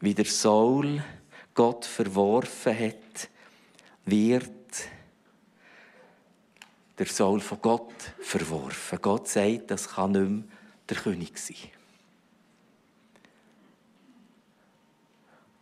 Wie 0.00 0.12
der 0.12 0.24
Saul 0.24 1.04
Gott 1.54 1.84
verworfen 1.84 2.76
hat, 2.76 3.30
wird 4.06 4.50
der 6.98 7.06
Saul 7.06 7.38
von 7.38 7.60
Gott 7.62 7.94
verworfen. 8.22 8.98
Gott 9.00 9.28
sagt, 9.28 9.70
das 9.70 9.90
kann 9.90 10.10
nicht 10.10 10.28
mehr 10.28 10.44
der 10.88 10.96
König 10.96 11.38
sein. 11.38 11.70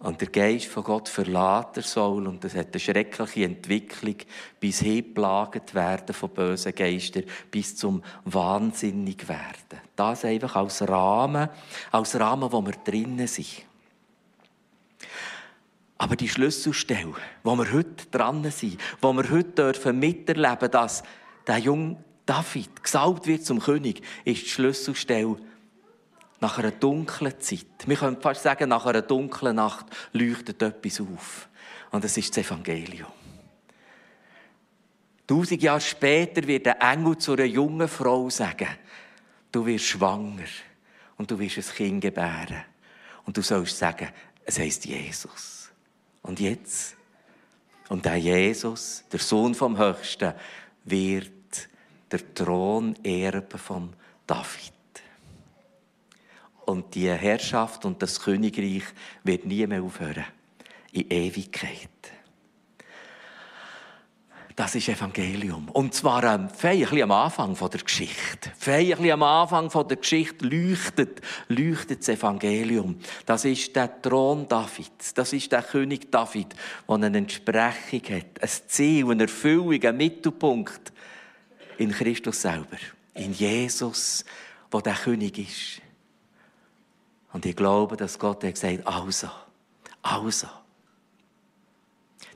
Und 0.02 0.20
der 0.20 0.28
Geist 0.28 0.66
von 0.66 0.82
Gott 0.82 1.08
verlässt 1.08 1.76
der 1.76 1.84
Saul 1.84 2.26
und 2.26 2.44
es 2.44 2.56
hat 2.56 2.68
eine 2.72 2.80
schreckliche 2.80 3.44
Entwicklung 3.44 4.16
bis 4.58 4.80
hingelagert 4.80 5.74
werden 5.74 6.12
von 6.12 6.30
bösen 6.30 6.74
Geistern, 6.74 7.22
bis 7.52 7.76
zum 7.76 8.02
wahnsinnig 8.24 9.28
werden. 9.28 9.80
Das 9.94 10.24
einfach 10.24 10.56
als 10.56 10.86
Rahmen, 10.88 11.48
als 11.92 12.18
Rahmen, 12.18 12.50
wo 12.50 12.60
wir 12.62 12.72
drinnen 12.84 13.28
sind. 13.28 13.62
Aber 15.98 16.16
die 16.16 16.28
Schlüsselstelle, 16.28 17.14
wo 17.44 17.54
wir 17.54 17.72
heute 17.72 18.06
dran 18.10 18.50
sind, 18.50 18.78
wo 19.00 19.12
wir 19.12 19.30
heute 19.30 19.72
dürfen 19.72 20.00
miterleben, 20.00 20.68
dass 20.68 21.04
der 21.46 21.58
junge 21.58 22.02
David 22.26 22.82
gesalbt 22.82 23.28
wird 23.28 23.44
zum 23.44 23.60
König, 23.60 24.02
ist 24.24 24.42
die 24.42 24.48
Schlüsselstelle 24.48 25.36
nach 26.42 26.58
einer 26.58 26.72
dunklen 26.72 27.40
Zeit, 27.40 27.86
wir 27.86 27.96
können 27.96 28.20
fast 28.20 28.42
sagen, 28.42 28.68
nach 28.68 28.84
einer 28.84 29.02
dunklen 29.02 29.54
Nacht, 29.54 29.86
leuchtet 30.12 30.60
etwas 30.60 31.00
auf. 31.00 31.48
Und 31.92 32.02
das 32.02 32.16
ist 32.16 32.36
das 32.36 32.44
Evangelium. 32.44 33.12
Tausend 35.24 35.62
Jahre 35.62 35.80
später 35.80 36.44
wird 36.48 36.66
der 36.66 36.82
Engel 36.82 37.16
zu 37.16 37.34
einer 37.34 37.44
jungen 37.44 37.86
Frau 37.86 38.28
sagen, 38.28 38.66
du 39.52 39.64
wirst 39.64 39.84
schwanger 39.84 40.48
und 41.16 41.30
du 41.30 41.38
wirst 41.38 41.58
ein 41.58 41.76
Kind 41.76 42.00
gebären. 42.00 42.64
Und 43.24 43.36
du 43.36 43.42
sollst 43.42 43.78
sagen, 43.78 44.08
es 44.44 44.58
heißt 44.58 44.84
Jesus. 44.84 45.70
Und 46.22 46.40
jetzt? 46.40 46.96
Und 47.88 48.04
der 48.04 48.16
Jesus, 48.16 49.04
der 49.12 49.20
Sohn 49.20 49.54
vom 49.54 49.78
Höchsten, 49.78 50.34
wird 50.84 51.68
der 52.10 52.34
Thron 52.34 52.96
erben 53.04 53.58
von 53.60 53.92
David. 54.26 54.72
Und 56.64 56.94
die 56.94 57.10
Herrschaft 57.10 57.84
und 57.84 58.02
das 58.02 58.20
Königreich 58.20 58.84
wird 59.24 59.44
nie 59.44 59.66
mehr 59.66 59.82
aufhören. 59.82 60.24
In 60.92 61.10
Ewigkeit. 61.10 61.88
Das 64.54 64.74
ist 64.74 64.88
Evangelium. 64.88 65.68
Und 65.70 65.94
zwar 65.94 66.22
ähm, 66.24 66.48
fein 66.50 67.02
am 67.02 67.10
Anfang 67.10 67.56
der 67.56 67.80
Geschichte. 67.80 68.52
Fein 68.58 69.10
am 69.10 69.22
Anfang 69.22 69.68
der 69.88 69.96
Geschichte 69.96 70.46
leuchtet, 70.46 71.20
leuchtet 71.48 72.00
das 72.00 72.08
Evangelium. 72.10 72.96
Das 73.24 73.44
ist 73.44 73.74
der 73.74 74.00
Thron 74.02 74.46
Davids. 74.46 75.14
Das 75.14 75.32
ist 75.32 75.50
der 75.50 75.62
König 75.62 76.12
David, 76.12 76.54
der 76.86 76.94
eine 76.94 77.18
Entsprechung 77.18 78.02
hat. 78.16 78.42
Ein 78.42 78.50
Ziel, 78.66 79.10
eine 79.10 79.22
Erfüllung, 79.22 79.82
ein 79.82 79.96
Mittelpunkt 79.96 80.92
in 81.78 81.90
Christus 81.90 82.42
selber. 82.42 82.78
In 83.14 83.32
Jesus, 83.32 84.24
wo 84.70 84.80
der 84.80 84.94
König 84.94 85.38
ist. 85.38 85.81
Und 87.32 87.46
ich 87.46 87.56
glaube, 87.56 87.96
dass 87.96 88.18
Gott 88.18 88.44
hat 88.44 88.54
gesagt, 88.54 88.86
also, 88.86 89.30
also, 90.02 90.48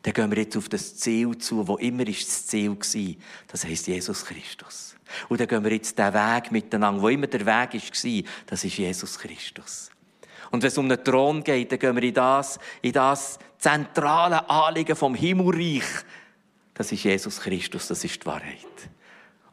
dann 0.02 0.14
gehen 0.14 0.30
wir 0.30 0.38
jetzt 0.38 0.56
auf 0.56 0.68
das 0.68 0.96
Ziel 0.96 1.36
zu, 1.36 1.66
wo 1.66 1.76
immer 1.78 2.06
ist 2.06 2.28
das 2.28 2.46
Ziel 2.46 2.70
war. 2.70 3.14
Das 3.48 3.64
heisst 3.64 3.88
Jesus 3.88 4.24
Christus. 4.24 4.94
Und 5.28 5.40
dann 5.40 5.48
gehen 5.48 5.64
wir 5.64 5.72
jetzt 5.72 5.98
den 5.98 6.14
Weg 6.14 6.52
miteinander, 6.52 7.02
wo 7.02 7.08
immer 7.08 7.26
der 7.26 7.40
Weg 7.40 7.74
war, 7.74 8.32
das 8.46 8.64
ist 8.64 8.78
Jesus 8.78 9.18
Christus. 9.18 9.90
Und 10.50 10.62
wenn 10.62 10.68
es 10.68 10.78
um 10.78 10.88
den 10.88 11.02
Thron 11.02 11.42
geht, 11.42 11.72
dann 11.72 11.78
gehen 11.78 11.96
wir 11.96 12.02
in 12.04 12.14
das, 12.14 12.58
in 12.82 12.92
das 12.92 13.38
zentrale 13.58 14.48
Anliegen 14.48 14.94
vom 14.94 15.14
Himmelreich. 15.14 15.82
Das 16.72 16.92
ist 16.92 17.02
Jesus 17.02 17.40
Christus, 17.40 17.88
das 17.88 18.04
ist 18.04 18.22
die 18.22 18.26
Wahrheit. 18.26 18.90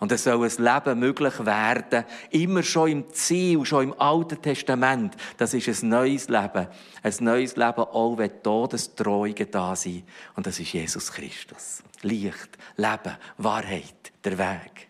Und 0.04 0.12
es 0.12 0.26
soll 0.26 0.46
ein 0.46 0.52
Leben 0.58 1.00
möglich 1.00 1.46
werden, 1.46 2.04
immer 2.30 2.62
schon 2.62 2.90
im 2.90 3.14
Ziel, 3.14 3.66
schon 3.66 3.86
im 3.86 4.02
Alten 4.02 4.42
Testament. 4.42 5.16
Das 5.38 5.54
ist 5.54 5.82
ein 5.82 5.88
neues 5.88 6.28
Leben. 6.28 6.68
Ein 7.02 7.14
neues 7.22 7.56
Leben, 7.56 7.80
auch 7.80 8.18
wenn 8.18 8.44
Todesdrohungen 8.44 9.48
da 9.50 9.74
sind. 9.78 10.04
Und 10.36 10.46
das 10.46 10.60
ist 10.60 10.74
Jesus 10.74 11.10
Christus. 11.10 11.84
Licht, 12.02 12.50
Leben, 12.76 13.16
Wahrheit, 13.38 14.12
der 14.26 14.38
Weg. 14.38 14.90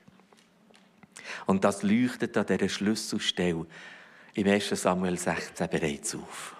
Und 1.46 1.64
das 1.64 1.84
leuchtet 1.84 2.36
an 2.36 2.48
dieser 2.48 2.70
Schlüsselstelle 2.70 3.68
im 4.34 4.48
1. 4.48 4.70
Samuel 4.70 5.20
16 5.20 5.70
bereits 5.70 6.16
auf. 6.16 6.56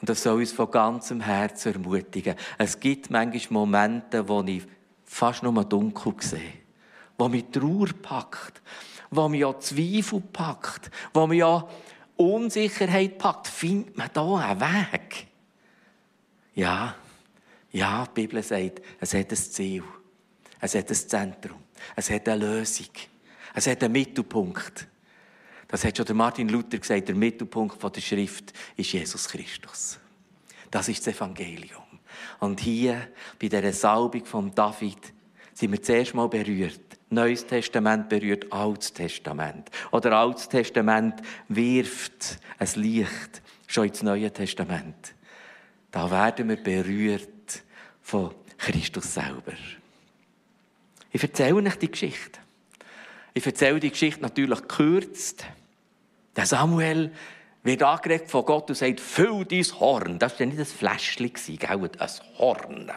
Und 0.00 0.08
das 0.08 0.22
soll 0.22 0.38
uns 0.38 0.52
von 0.52 0.70
ganzem 0.70 1.22
Herzen 1.22 1.72
ermutigen. 1.72 2.36
Es 2.56 2.78
gibt 2.78 3.10
manchmal 3.10 3.62
Momente, 3.66 4.28
wo 4.28 4.44
ich 4.44 4.62
fast 5.04 5.42
nur 5.42 5.64
dunkel 5.64 6.14
sehe 6.20 6.69
wo 7.20 7.28
mich 7.28 7.44
Trauer 7.52 7.88
packt, 8.00 8.62
wo 9.10 9.28
mich 9.28 9.42
ja 9.42 9.58
Zweifel 9.60 10.20
packt, 10.20 10.90
wo 11.12 11.26
mich 11.26 11.40
ja 11.40 11.68
Unsicherheit 12.16 13.18
packt, 13.18 13.46
findet 13.46 13.96
man 13.96 14.08
da 14.12 14.36
einen 14.36 14.60
Weg. 14.60 15.26
Ja, 16.54 16.96
ja, 17.72 18.06
die 18.06 18.22
Bibel 18.22 18.42
sagt, 18.42 18.80
es 18.98 19.14
hat 19.14 19.30
ein 19.30 19.36
Ziel, 19.36 19.84
es 20.60 20.74
hat 20.74 20.88
ein 20.88 20.94
Zentrum, 20.94 21.58
es 21.94 22.10
hat 22.10 22.26
eine 22.26 22.44
Lösung, 22.44 22.88
es 23.54 23.66
hat 23.66 23.84
einen 23.84 23.92
Mittelpunkt. 23.92 24.86
Das 25.68 25.84
hat 25.84 25.96
schon 25.96 26.16
Martin 26.16 26.48
Luther 26.48 26.78
gesagt, 26.78 27.06
der 27.06 27.14
Mittelpunkt 27.14 27.96
der 27.96 28.00
Schrift 28.00 28.52
ist 28.76 28.92
Jesus 28.92 29.28
Christus. 29.28 29.98
Das 30.70 30.88
ist 30.88 31.06
das 31.06 31.14
Evangelium. 31.14 31.84
Und 32.40 32.60
hier, 32.60 33.08
bei 33.38 33.48
dieser 33.48 33.72
Salbung 33.72 34.24
von 34.24 34.52
David, 34.52 35.12
sind 35.54 35.70
wir 35.70 35.82
zuerst 35.82 36.14
mal 36.14 36.28
berührt 36.28 36.89
Neues 37.10 37.44
Testament 37.46 38.08
berührt 38.08 38.52
Altes 38.52 38.92
Testament. 38.92 39.68
Oder 39.90 40.12
Altes 40.12 40.48
Testament 40.48 41.20
wirft 41.48 42.38
ein 42.58 42.68
Licht 42.76 43.42
schon 43.66 43.88
ins 43.88 44.02
Neue 44.02 44.32
Testament. 44.32 45.14
Da 45.90 46.10
werden 46.10 46.48
wir 46.48 46.56
berührt 46.56 47.62
von 48.00 48.32
Christus 48.58 49.14
selber. 49.14 49.52
Ich 51.10 51.22
erzähle 51.22 51.56
euch 51.56 51.76
die 51.76 51.90
Geschichte. 51.90 52.38
Ich 53.34 53.44
erzähle 53.44 53.80
die 53.80 53.90
Geschichte 53.90 54.22
natürlich 54.22 54.60
gekürzt. 54.60 55.44
Der 56.36 56.46
Samuel 56.46 57.12
wird 57.64 57.82
angeregt 57.82 58.30
von 58.30 58.44
Gott 58.44 58.70
und 58.70 58.76
sagt, 58.76 59.00
füll 59.00 59.44
dein 59.44 59.64
Horn. 59.80 60.18
Das 60.18 60.34
war 60.34 60.40
ja 60.40 60.46
nicht 60.46 60.60
ein 60.60 60.66
Fläschchen, 60.66 61.32
ein 61.68 62.10
Horn. 62.38 62.92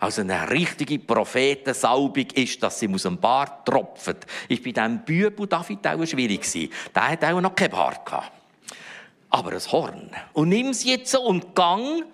Also 0.00 0.22
eine 0.22 0.50
richtige 0.50 0.98
Prophetensalbung 0.98 2.26
ist, 2.34 2.62
dass 2.62 2.78
sie 2.78 2.92
aus 2.92 3.02
dem 3.02 3.18
Bart 3.18 3.66
tropft. 3.66 4.26
Ist 4.48 4.62
bei 4.62 4.72
diesem 4.72 5.04
Bübel 5.04 5.46
David 5.46 5.86
auch 5.86 6.04
schwierig 6.06 6.42
gewesen. 6.42 6.72
Der 6.94 7.08
hat 7.08 7.24
auch 7.24 7.40
noch 7.40 7.54
kein 7.54 7.70
Bart 7.70 8.04
gehabt. 8.04 8.32
Aber 9.30 9.52
ein 9.52 9.72
Horn. 9.72 10.10
Und 10.32 10.48
nimm 10.50 10.68
es 10.68 10.84
jetzt 10.84 11.14
und 11.16 11.54
gang, 11.54 12.04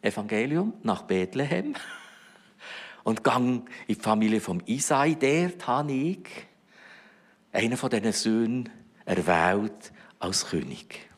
Evangelium, 0.00 0.74
nach 0.82 1.02
Bethlehem. 1.02 1.74
Und 3.04 3.24
gang 3.24 3.68
in 3.88 3.96
die 3.96 4.00
Familie 4.00 4.40
vom 4.40 4.60
Isai. 4.66 5.14
Dort 5.14 5.66
habe 5.66 5.92
ich 5.92 6.24
einen 7.52 7.76
von 7.76 7.90
diesen 7.90 8.12
Söhnen 8.12 8.68
erwählt 9.04 9.92
als 10.18 10.46
König. 10.46 11.08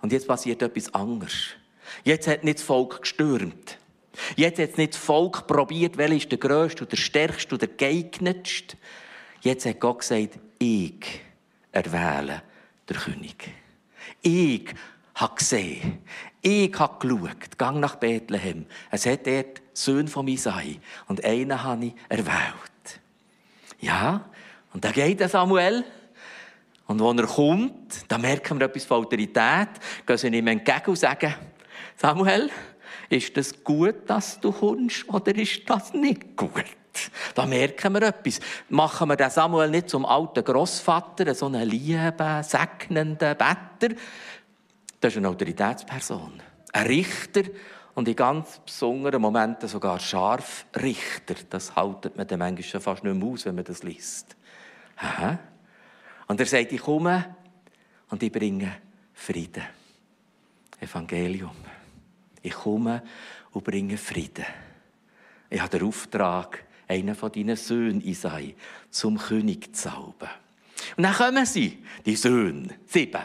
Und 0.00 0.12
jetzt 0.12 0.26
passiert 0.26 0.62
etwas 0.62 0.94
anderes. 0.94 1.48
Jetzt 2.04 2.28
hat 2.28 2.44
nicht 2.44 2.58
das 2.58 2.64
Volk 2.64 3.00
gestürmt. 3.02 3.78
Jetzt 4.36 4.58
hat 4.58 4.78
nicht 4.78 4.94
das 4.94 5.00
Volk 5.00 5.46
probiert, 5.46 5.96
welcher 5.96 6.16
ist 6.16 6.30
der 6.30 6.38
Größte 6.38 6.82
oder 6.82 6.90
der 6.90 6.96
Stärkste 6.96 7.54
oder 7.54 7.66
der 7.66 7.76
geeignetste. 7.76 8.76
Jetzt 9.42 9.66
hat 9.66 9.80
Gott 9.80 10.00
gesagt, 10.00 10.38
ich 10.58 11.20
erwähle 11.72 12.42
den 12.88 12.96
König. 12.96 13.50
Ich 14.22 14.74
habe 15.14 15.34
gesehen, 15.34 15.98
ich 16.42 16.78
habe 16.78 16.98
geschaut, 17.00 17.58
gang 17.58 17.80
nach 17.80 17.96
Bethlehem. 17.96 18.66
Es 18.90 19.06
hat 19.06 19.26
dort 19.26 19.62
Söhne 19.72 20.08
von 20.08 20.28
Isai 20.28 20.78
und 21.06 21.24
einen 21.24 21.62
habe 21.62 21.86
ich 21.86 21.94
erwählt. 22.08 23.00
Ja, 23.80 24.28
und 24.72 24.84
da 24.84 24.90
geht 24.90 25.20
der 25.20 25.28
Samuel. 25.28 25.84
Und 26.86 27.00
wenn 27.00 27.18
er 27.18 27.26
kommt, 27.26 28.04
dann 28.08 28.20
merken 28.20 28.60
wir 28.60 28.66
etwas 28.66 28.84
von 28.84 28.98
Autorität, 28.98 29.68
gehen 30.06 30.18
sie 30.18 30.28
ihm 30.28 30.46
entgegen 30.46 30.90
und 30.90 30.96
sagen, 30.96 31.34
Samuel, 31.96 32.50
ist 33.08 33.36
das 33.36 33.62
gut, 33.62 34.08
dass 34.08 34.40
du 34.40 34.52
kommst, 34.52 35.08
oder 35.08 35.34
ist 35.34 35.68
das 35.68 35.92
nicht 35.92 36.36
gut? 36.36 36.64
Da 37.34 37.46
merken 37.46 37.92
wir 37.92 38.02
etwas. 38.02 38.40
Machen 38.68 39.08
wir 39.08 39.16
den 39.16 39.30
Samuel 39.30 39.70
nicht 39.70 39.90
zum 39.90 40.06
alten 40.06 40.42
Großvater, 40.42 41.34
so 41.34 41.46
einen 41.46 41.68
lieben, 41.68 42.42
segnenden 42.42 43.36
Better. 43.36 43.94
Das 45.00 45.12
ist 45.12 45.18
eine 45.18 45.28
Autoritätsperson. 45.28 46.40
Ein 46.72 46.86
Richter 46.86 47.42
und 47.94 48.08
in 48.08 48.16
ganz 48.16 48.58
besonderen 48.60 49.20
Momenten 49.20 49.68
sogar 49.68 49.98
Scharfrichter. 49.98 51.34
Das 51.50 51.76
haltet 51.76 52.16
man 52.16 52.26
dann 52.26 52.38
manchmal 52.38 52.80
fast 52.80 53.04
nicht 53.04 53.14
mehr 53.14 53.28
aus, 53.28 53.44
wenn 53.44 53.54
man 53.54 53.64
das 53.64 53.82
liest. 53.82 54.36
Aha. 54.96 55.38
Und 56.26 56.40
er 56.40 56.46
sagt, 56.46 56.72
ich 56.72 56.80
komme 56.80 57.36
und 58.10 58.22
ich 58.22 58.32
bringe 58.32 58.72
Frieden. 59.12 59.62
Evangelium. 60.80 61.56
Ich 62.46 62.54
komme 62.54 63.02
und 63.50 63.64
bringe 63.64 63.98
Frieden. 63.98 64.46
Ich 65.50 65.60
habe 65.60 65.76
den 65.76 65.88
Auftrag, 65.88 66.64
einen 66.86 67.16
von 67.16 67.32
deinen 67.32 67.56
Söhnen, 67.56 68.00
Isai, 68.00 68.54
zum 68.88 69.18
König 69.18 69.74
zu 69.74 69.88
salben. 69.88 70.30
Und 70.96 71.02
dann 71.02 71.14
kommen 71.14 71.44
sie, 71.44 71.82
die 72.04 72.14
Söhne, 72.14 72.68
sieben. 72.86 73.22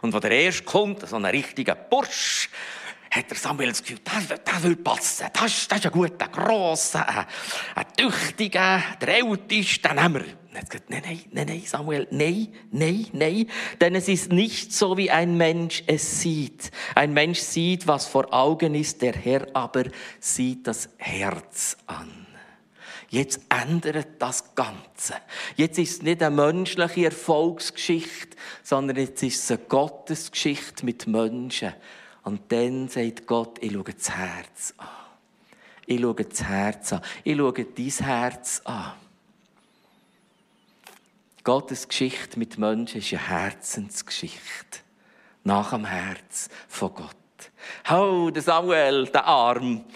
Und 0.00 0.14
wo 0.14 0.18
der 0.18 0.30
erste 0.30 0.64
kommt, 0.64 1.06
so 1.06 1.16
ein 1.16 1.26
richtiger 1.26 1.74
Bursch, 1.74 2.48
hat 3.10 3.30
der 3.30 3.36
Samuel 3.36 3.68
das 3.68 3.82
Gefühl, 3.82 4.00
das, 4.04 4.40
das 4.44 4.62
will 4.62 4.76
passen. 4.76 5.26
Das, 5.32 5.68
das 5.68 5.78
ist 5.78 5.86
ein 5.86 5.92
guter, 5.92 6.28
grosser, 6.28 7.08
ein, 7.08 7.26
ein 7.74 7.86
tüchtiger, 7.96 8.82
der 9.00 9.18
älteste, 9.18 9.88
den 9.88 9.96
nehmen 9.96 10.14
wir. 10.14 10.20
Und 10.20 10.54
er 10.54 10.60
hat 10.60 10.70
gesagt, 10.70 10.90
nein, 10.90 11.02
nein, 11.04 11.20
nein, 11.32 11.46
nein, 11.46 11.62
Samuel, 11.64 12.08
nein, 12.10 12.48
nein, 12.70 13.06
nein. 13.12 13.46
Denn 13.80 13.94
es 13.94 14.08
ist 14.08 14.32
nicht 14.32 14.72
so, 14.72 14.96
wie 14.96 15.10
ein 15.10 15.36
Mensch 15.36 15.82
es 15.86 16.20
sieht. 16.20 16.70
Ein 16.94 17.12
Mensch 17.12 17.40
sieht, 17.40 17.86
was 17.86 18.06
vor 18.06 18.32
Augen 18.32 18.74
ist, 18.74 19.02
der 19.02 19.14
Herr 19.14 19.46
aber 19.54 19.84
sieht 20.20 20.66
das 20.66 20.88
Herz 20.98 21.76
an. 21.86 22.26
Jetzt 23.10 23.40
ändert 23.48 24.08
das 24.18 24.54
Ganze. 24.54 25.14
Jetzt 25.56 25.78
ist 25.78 25.92
es 25.92 26.02
nicht 26.02 26.22
eine 26.22 26.36
menschliche 26.36 27.06
Erfolgsgeschichte, 27.06 28.36
sondern 28.62 28.98
jetzt 28.98 29.22
ist 29.22 29.44
es 29.44 29.50
eine 29.50 29.60
Gottesgeschichte 29.66 30.84
mit 30.84 31.06
Menschen. 31.06 31.72
Und 32.28 32.52
dann 32.52 32.88
sagt 32.88 33.26
Gott, 33.26 33.56
ich 33.62 33.72
schaue 33.72 33.84
das 33.84 34.10
Herz 34.10 34.74
an. 34.76 34.86
Ich 35.86 35.98
schaue 35.98 36.14
das 36.14 36.42
Herz 36.44 36.92
an. 36.92 37.00
Ich 37.24 37.38
schaue 37.38 37.64
dein 37.64 37.86
Herz 37.86 38.60
an. 38.66 38.92
Gottes 41.42 41.88
Geschichte 41.88 42.38
mit 42.38 42.58
Menschen 42.58 42.98
ist 42.98 43.14
eine 43.14 43.28
Herzensgeschichte. 43.28 44.80
Nach 45.44 45.70
dem 45.70 45.86
Herz 45.86 46.50
von 46.68 46.92
Gott. 46.92 47.16
Oh, 47.90 48.28
der 48.28 48.42
Samuel, 48.42 49.06
der 49.06 49.24
Arm. 49.24 49.86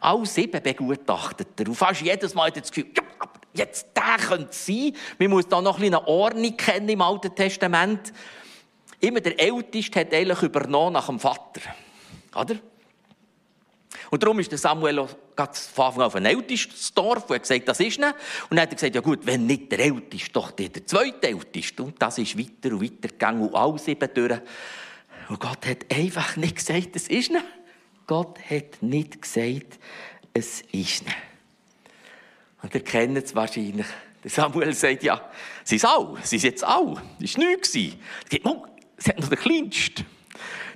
Alle 0.00 0.26
sieben 0.26 0.62
begutachtet 0.62 1.58
er. 1.58 1.66
Und 1.66 1.74
fast 1.74 2.02
jedes 2.02 2.36
Mal 2.36 2.46
hat 2.46 2.56
er 2.56 2.60
das 2.60 2.70
Gefühl, 2.70 2.92
jetzt 3.52 3.88
der 3.96 4.24
könnte 4.24 4.50
es 4.50 4.64
sein. 4.64 4.92
Man 5.18 5.30
muss 5.30 5.48
da 5.48 5.60
noch 5.60 5.74
ein 5.74 5.80
bisschen 5.80 5.96
eine 5.96 6.06
Ordnung 6.06 6.56
kennen 6.56 6.88
im 6.88 7.02
Alten 7.02 7.34
Testament. 7.34 8.12
Immer 9.04 9.20
der 9.20 9.38
Älteste 9.38 10.00
hat 10.00 10.14
eigentlich 10.14 10.42
übernommen 10.42 10.94
nach 10.94 11.06
dem 11.06 11.20
Vater. 11.20 11.60
Oder? 12.34 12.56
Und 14.10 14.22
darum 14.22 14.38
ist 14.38 14.50
der 14.50 14.58
Samuel 14.58 14.98
auch 15.00 15.08
von 15.08 15.84
Anfang 15.84 16.02
an 16.02 16.06
auf 16.06 16.14
ein 16.14 16.24
ältestes 16.24 16.94
Dorf, 16.94 17.24
wo 17.28 17.34
er 17.34 17.40
gesagt 17.40 17.68
das 17.68 17.80
ist 17.80 17.98
nicht. 17.98 18.14
Und 18.48 18.56
dann 18.56 18.60
hat 18.60 18.70
er 18.70 18.76
gesagt, 18.76 18.94
ja 18.94 19.00
gut, 19.00 19.26
wenn 19.26 19.46
nicht 19.46 19.70
der 19.70 19.80
Älteste, 19.80 20.30
doch 20.32 20.52
der, 20.52 20.68
der 20.68 20.86
zweite 20.86 21.28
Älteste. 21.28 21.82
Und 21.82 22.00
das 22.00 22.18
ist 22.18 22.38
weiter 22.38 22.74
und 22.74 22.82
weiter 22.82 23.08
gegangen 23.08 23.48
und 23.48 23.54
alle 23.54 23.78
sieben 23.78 24.08
durch. 24.14 24.40
Und 25.28 25.40
Gott 25.40 25.66
hat 25.66 25.92
einfach 25.94 26.36
nicht 26.36 26.56
gesagt, 26.56 26.90
es 26.94 27.08
ist 27.08 27.30
nicht. 27.30 27.44
Gott 28.06 28.38
hat 28.48 28.82
nicht 28.82 29.20
gesagt, 29.20 29.78
es 30.32 30.62
ist 30.72 31.04
nicht. 31.04 31.16
Und 32.62 32.74
ihr 32.74 32.84
kennt 32.84 33.18
es 33.18 33.34
wahrscheinlich. 33.34 33.86
Der 34.22 34.30
Samuel 34.30 34.72
sagt, 34.72 35.02
ja, 35.02 35.30
sie 35.64 35.76
sind 35.76 35.90
alle, 35.90 36.16
sie 36.22 36.38
sind 36.38 36.50
jetzt 36.50 36.64
alle. 36.64 37.02
Das 37.20 37.36
war 37.36 37.44
nichts. 37.44 37.74
Es 37.74 38.44
es 38.96 39.08
hat 39.08 39.18
noch 39.18 39.28
den 39.28 39.38
Kleinsten. 39.38 40.06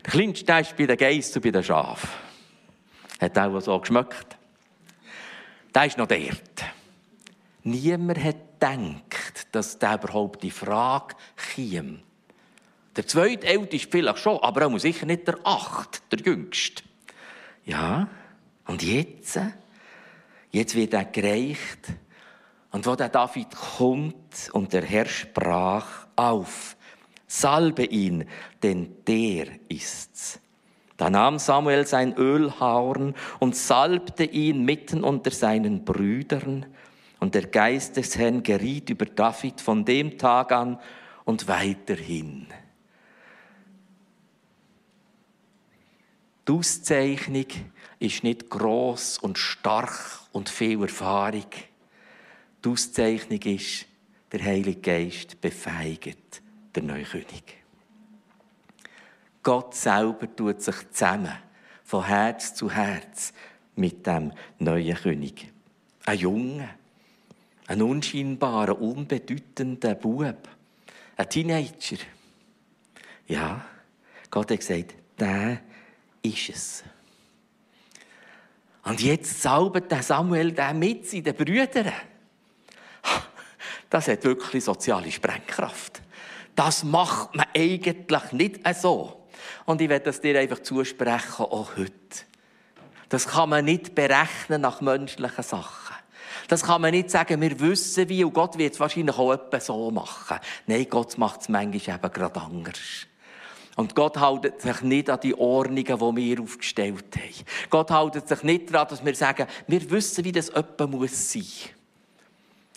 Der 0.05 0.13
Kleinste 0.13 0.53
ist 0.53 0.77
bei 0.77 0.87
den 0.87 0.97
Geissen 0.97 1.37
und 1.37 1.43
bei 1.43 1.51
den 1.51 1.65
Schafen. 1.65 2.09
Hat 3.21 3.39
auch 3.39 3.61
so 3.61 3.79
geschmeckt. 3.79 4.37
Der 5.75 5.87
ist 5.87 5.99
noch 5.99 6.07
dort. 6.07 6.65
Niemand 7.65 8.23
hat 8.23 8.49
gedacht, 8.59 9.47
dass 9.53 9.79
der 9.79 9.95
überhaupt 9.95 10.43
die 10.43 10.51
Frage 10.51 11.15
käme. 11.55 12.01
Der 12.97 13.07
zweite 13.07 13.47
älteste 13.47 13.89
vielleicht 13.91 14.19
schon, 14.19 14.39
aber 14.39 14.63
er 14.63 14.69
muss 14.69 14.83
sicher 14.83 15.07
nicht 15.07 15.27
der 15.27 15.39
acht, 15.45 16.03
der 16.11 16.21
jüngste. 16.21 16.83
Ja, 17.65 18.09
und 18.67 18.83
jetzt? 18.83 19.39
Jetzt 20.51 20.75
wird 20.75 20.95
er 20.95 21.05
gereicht. 21.05 21.93
Und 22.71 22.87
wo 22.87 22.97
der 22.97 23.09
David 23.09 23.49
kommt 23.55 24.51
und 24.53 24.73
der 24.73 24.85
Herr 24.85 25.07
sprach, 25.07 26.07
auf, 26.17 26.77
salbe 27.29 27.85
ihn, 27.85 28.25
denn 28.63 28.97
der 29.07 29.47
ist's. 29.69 30.41
Da 30.97 31.11
nahm 31.11 31.39
Samuel 31.39 31.87
sein 31.87 32.15
Ölhorn 32.17 33.15
und 33.39 33.55
salbte 33.55 34.25
ihn 34.25 34.65
mitten 34.65 35.05
unter 35.05 35.31
seinen 35.31 35.85
Brüdern. 35.85 36.67
Und 37.21 37.37
der 37.37 37.47
Geist 37.47 37.97
des 37.97 38.19
Herrn 38.19 38.43
geriet 38.43 38.91
über 38.91 39.05
David 39.07 39.61
von 39.61 39.85
dem 39.85 40.19
Tag 40.19 40.51
an 40.51 40.81
und 41.25 41.47
weiterhin. 41.47 42.47
Die 46.49 46.53
Auszeichnung 46.53 47.47
ist 48.01 48.25
nicht 48.25 48.49
groß 48.49 49.19
und 49.19 49.39
stark 49.39 50.21
und 50.33 50.49
viel 50.49 50.83
Erfahrung. 50.83 51.47
Die 52.65 52.69
Auszeichnung 52.69 53.43
ist, 53.43 53.87
der 54.33 54.43
Heilige 54.43 54.81
Geist 54.81 55.41
befeigt 55.41 56.43
der 56.75 56.83
neue 56.83 57.05
König. 57.05 57.59
Gott 59.43 59.75
selber 59.75 60.35
tut 60.35 60.63
sich 60.63 60.91
zusammen, 60.91 61.33
von 61.85 62.05
Herz 62.05 62.55
zu 62.55 62.71
Herz, 62.71 63.33
mit 63.77 64.07
dem 64.07 64.33
neuen 64.59 64.97
König. 64.97 65.51
Ein 66.05 66.19
Junge, 66.19 66.69
ein 67.67 67.83
unscheinbarer, 67.83 68.81
unbedeutender 68.81 69.95
Bub, 69.95 70.49
ein 71.17 71.29
Teenager. 71.29 71.99
Ja, 73.27 73.65
Gott 74.31 74.51
hat 74.51 74.59
gesagt, 74.59 74.95
der 75.19 75.61
ist 76.23 76.49
es. 76.49 76.85
Und 78.85 79.03
jetzt 79.03 79.43
zaubert 79.43 79.93
Samuel 80.03 80.53
den 80.53 80.79
mit 80.79 81.07
seinen 81.07 81.35
Brüdern. 81.35 81.93
Das 83.91 84.09
hat 84.09 84.25
wirklich 84.25 84.65
soziale 84.65 85.11
Sprengkraft. 85.11 85.98
Das 86.59 86.83
macht 86.83 87.37
man 87.37 87.47
eigentlich 87.57 88.33
nicht 88.33 88.61
so. 88.75 89.29
Und 89.65 89.81
ich 89.81 89.89
werde 89.89 90.07
das 90.07 90.21
dir 90.21 90.41
einfach 90.41 90.59
zusprechen, 90.59 91.45
auch 91.45 91.77
heute. 91.77 91.93
Das 93.11 93.29
kann 93.29 93.51
man 93.51 93.65
nicht 93.65 93.95
berechnen 93.95 94.63
nach 94.63 94.81
menschlichen 94.81 95.45
Sachen. 95.45 95.95
Das 96.49 96.65
kann 96.65 96.81
man 96.81 96.91
nicht 96.91 97.13
sagen, 97.13 97.41
wir 97.41 97.61
wissen 97.61 98.09
wie, 98.09 98.25
und 98.25 98.35
Gott 98.35 98.59
wird 98.59 98.75
es 98.75 98.81
wahrscheinlich 98.81 99.17
auch 99.17 99.35
etwas 99.35 99.67
so 99.67 99.93
machen. 99.93 100.41
Nein, 100.67 100.89
Gott 100.91 101.17
macht 101.17 101.43
es 101.43 101.49
manchmal 101.49 101.97
eben 101.97 102.13
gerade 102.13 102.41
anders. 102.41 103.07
Und 103.77 103.95
Gott 103.95 104.21
hält 104.21 104.61
sich 104.61 104.83
nicht 104.83 105.11
an 105.11 105.21
die 105.21 105.39
Ordnungen, 105.39 105.85
die 105.85 106.37
wir 106.37 106.43
aufgestellt 106.43 107.15
haben. 107.15 107.47
Gott 107.71 107.91
hält 107.93 108.29
sich 108.29 108.43
nicht 108.43 108.75
daran, 108.75 108.89
dass 108.89 109.05
wir 109.05 109.15
sagen, 109.15 109.47
wir 109.69 109.89
wissen, 109.93 110.25
wie 110.25 110.33
das 110.33 110.49
jemand 110.49 110.91
muss 110.91 111.33
sein. 111.33 111.45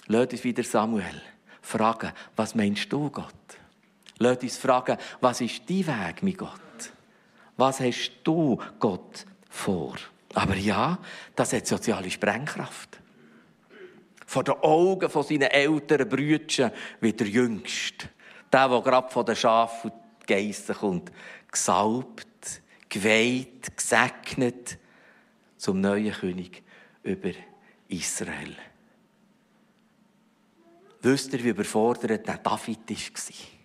Lass 0.06 0.28
uns 0.28 0.44
wieder 0.44 0.62
Samuel 0.62 1.20
fragen, 1.64 2.12
was 2.36 2.54
meinst 2.54 2.94
du, 2.94 3.10
Gott? 3.10 3.34
Lass 4.22 4.44
uns 4.44 4.58
fragen, 4.58 4.98
was 5.20 5.42
ist 5.42 5.68
dein 5.68 5.88
Weg, 5.88 6.22
mein 6.22 6.38
Gott? 6.38 6.52
Was 7.58 7.80
hast 7.80 8.12
du, 8.24 8.62
Gott, 8.80 9.26
vor? 9.50 9.96
Aber 10.36 10.56
ja, 10.56 11.00
das 11.36 11.54
hat 11.54 11.66
soziale 11.66 12.12
Sprengkraft. 12.12 13.00
Vor 14.28 14.44
den 14.44 14.54
Augen 14.62 15.10
von 15.10 15.24
seinen 15.24 15.50
älteren 15.50 16.08
Brüdern 16.08 16.72
wie 17.00 17.14
der 17.14 17.28
Jüngste. 17.28 18.10
Der, 18.54 18.70
der 18.70 18.82
gerade 18.82 19.10
von 19.10 19.26
den 19.26 19.36
Schafen 19.36 19.92
Geissen 20.28 20.76
kommt. 20.76 21.12
Gesalbt, 21.52 22.62
geweiht, 22.90 23.76
gesegnet 23.76 24.78
zum 25.58 25.82
neuen 25.82 26.14
König 26.14 26.62
über 27.02 27.32
Israel. 27.88 28.56
Wisst 31.02 31.34
ihr, 31.34 31.44
wie 31.44 31.50
überfordert 31.50 32.28
der 32.28 32.38
David 32.38 32.88
war? 32.88 33.61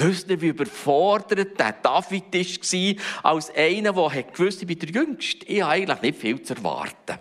Wisst 0.00 0.30
ihr, 0.30 0.40
wie 0.40 0.48
überfordert 0.48 1.58
der 1.58 1.72
David 1.72 2.32
war, 2.32 3.30
als 3.32 3.54
einer, 3.54 3.92
der 3.92 4.22
gewusst 4.22 4.62
ich 4.62 4.66
bin 4.66 4.78
der 4.78 4.88
Jüngste. 4.88 5.44
Ich 5.44 5.60
habe 5.60 5.72
eigentlich 5.72 6.00
nicht 6.00 6.20
viel 6.20 6.42
zu 6.42 6.54
erwarten. 6.54 7.18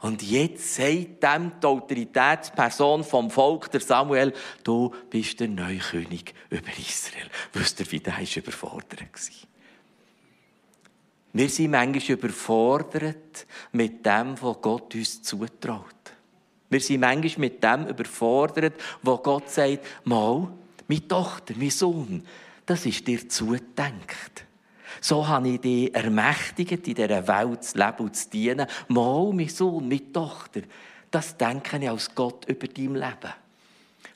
Und 0.00 0.20
jetzt 0.22 0.74
sagt 0.74 1.22
dem 1.22 1.52
die 1.62 1.66
Autoritätsperson 1.66 3.04
vom 3.04 3.30
Volk, 3.30 3.70
der 3.70 3.80
Samuel, 3.80 4.32
du 4.64 4.92
bist 5.08 5.38
der 5.38 5.48
neue 5.48 5.78
König 5.78 6.34
über 6.50 6.70
Israel. 6.76 7.30
Wisst 7.52 7.78
ihr, 7.78 7.90
wie 7.92 8.00
der 8.00 8.18
ist 8.18 8.36
überfordert 8.36 9.00
war? 9.00 9.48
Wir 11.32 11.48
sind 11.48 11.70
manchmal 11.70 12.18
überfordert 12.18 13.46
mit 13.72 14.04
dem, 14.04 14.34
was 14.42 14.60
Gott 14.60 14.94
uns 14.94 15.22
zutraut. 15.22 15.84
Wir 16.68 16.80
sind 16.80 17.00
manchmal 17.00 17.48
mit 17.48 17.62
dem 17.62 17.86
überfordert, 17.86 18.74
wo 19.02 19.16
Gott 19.18 19.48
sagt, 19.50 19.86
mal, 20.04 20.52
meine 20.94 21.08
Tochter, 21.08 21.54
mein 21.56 21.70
Sohn, 21.70 22.26
das 22.66 22.86
ist 22.86 23.06
dir 23.06 23.28
zugedenkt. 23.28 24.44
So 25.00 25.26
habe 25.26 25.48
ich 25.48 25.60
dich 25.60 25.94
ermächtigt, 25.94 26.86
in 26.86 26.94
dieser 26.94 27.26
Welt 27.26 27.64
zu 27.64 27.76
leben 27.78 27.98
und 27.98 28.16
zu 28.16 28.30
dienen. 28.30 28.66
Mal, 28.88 29.32
mein 29.32 29.48
Sohn, 29.48 29.88
meine 29.88 30.12
Tochter, 30.12 30.62
das 31.10 31.36
denke 31.36 31.78
ich 31.78 31.90
als 31.90 32.14
Gott 32.14 32.44
über 32.46 32.68
dein 32.68 32.94
Leben. 32.94 33.34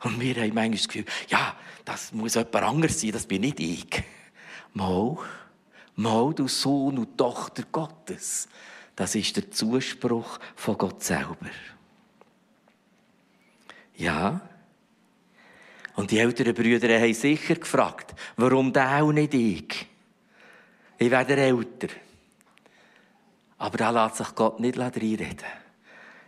Und 0.05 0.21
wir 0.21 0.35
haben 0.37 0.55
manchmal 0.55 0.71
das 0.71 0.89
Gefühl, 0.89 1.05
ja, 1.29 1.57
das 1.85 2.13
muss 2.13 2.35
jemand 2.35 2.55
anderes 2.55 3.01
sein, 3.01 3.13
das 3.13 3.27
bin 3.27 3.43
nicht 3.43 3.61
ich. 3.61 4.05
Mal, 4.75 5.17
mal, 5.97 6.33
du 6.33 6.47
Sohn 6.47 6.99
und 6.99 7.19
Tochter 7.19 7.65
Gottes. 7.73 8.49
Das 8.95 9.15
ist 9.15 9.37
der 9.37 9.51
Zuspruch 9.51 10.39
von 10.55 10.79
Gott 10.79 11.03
selber. 11.03 11.37
Ja. 13.97 14.41
Und 15.99 16.13
die 16.13 16.21
älteren 16.21 16.55
Brüder 16.55 17.01
haben 17.01 17.13
sicher 17.13 17.57
gefragt, 17.57 18.15
warum 18.37 18.73
der 18.73 19.03
auch 19.03 19.11
nicht 19.11 19.35
ich? 19.35 19.85
Ich 20.97 21.11
werde 21.11 21.35
älter. 21.35 21.89
Aber 23.59 23.77
da 23.77 23.91
lässt 23.91 24.19
sich 24.19 24.33
Gott 24.37 24.61
nicht 24.61 24.79
reinreden. 24.79 25.39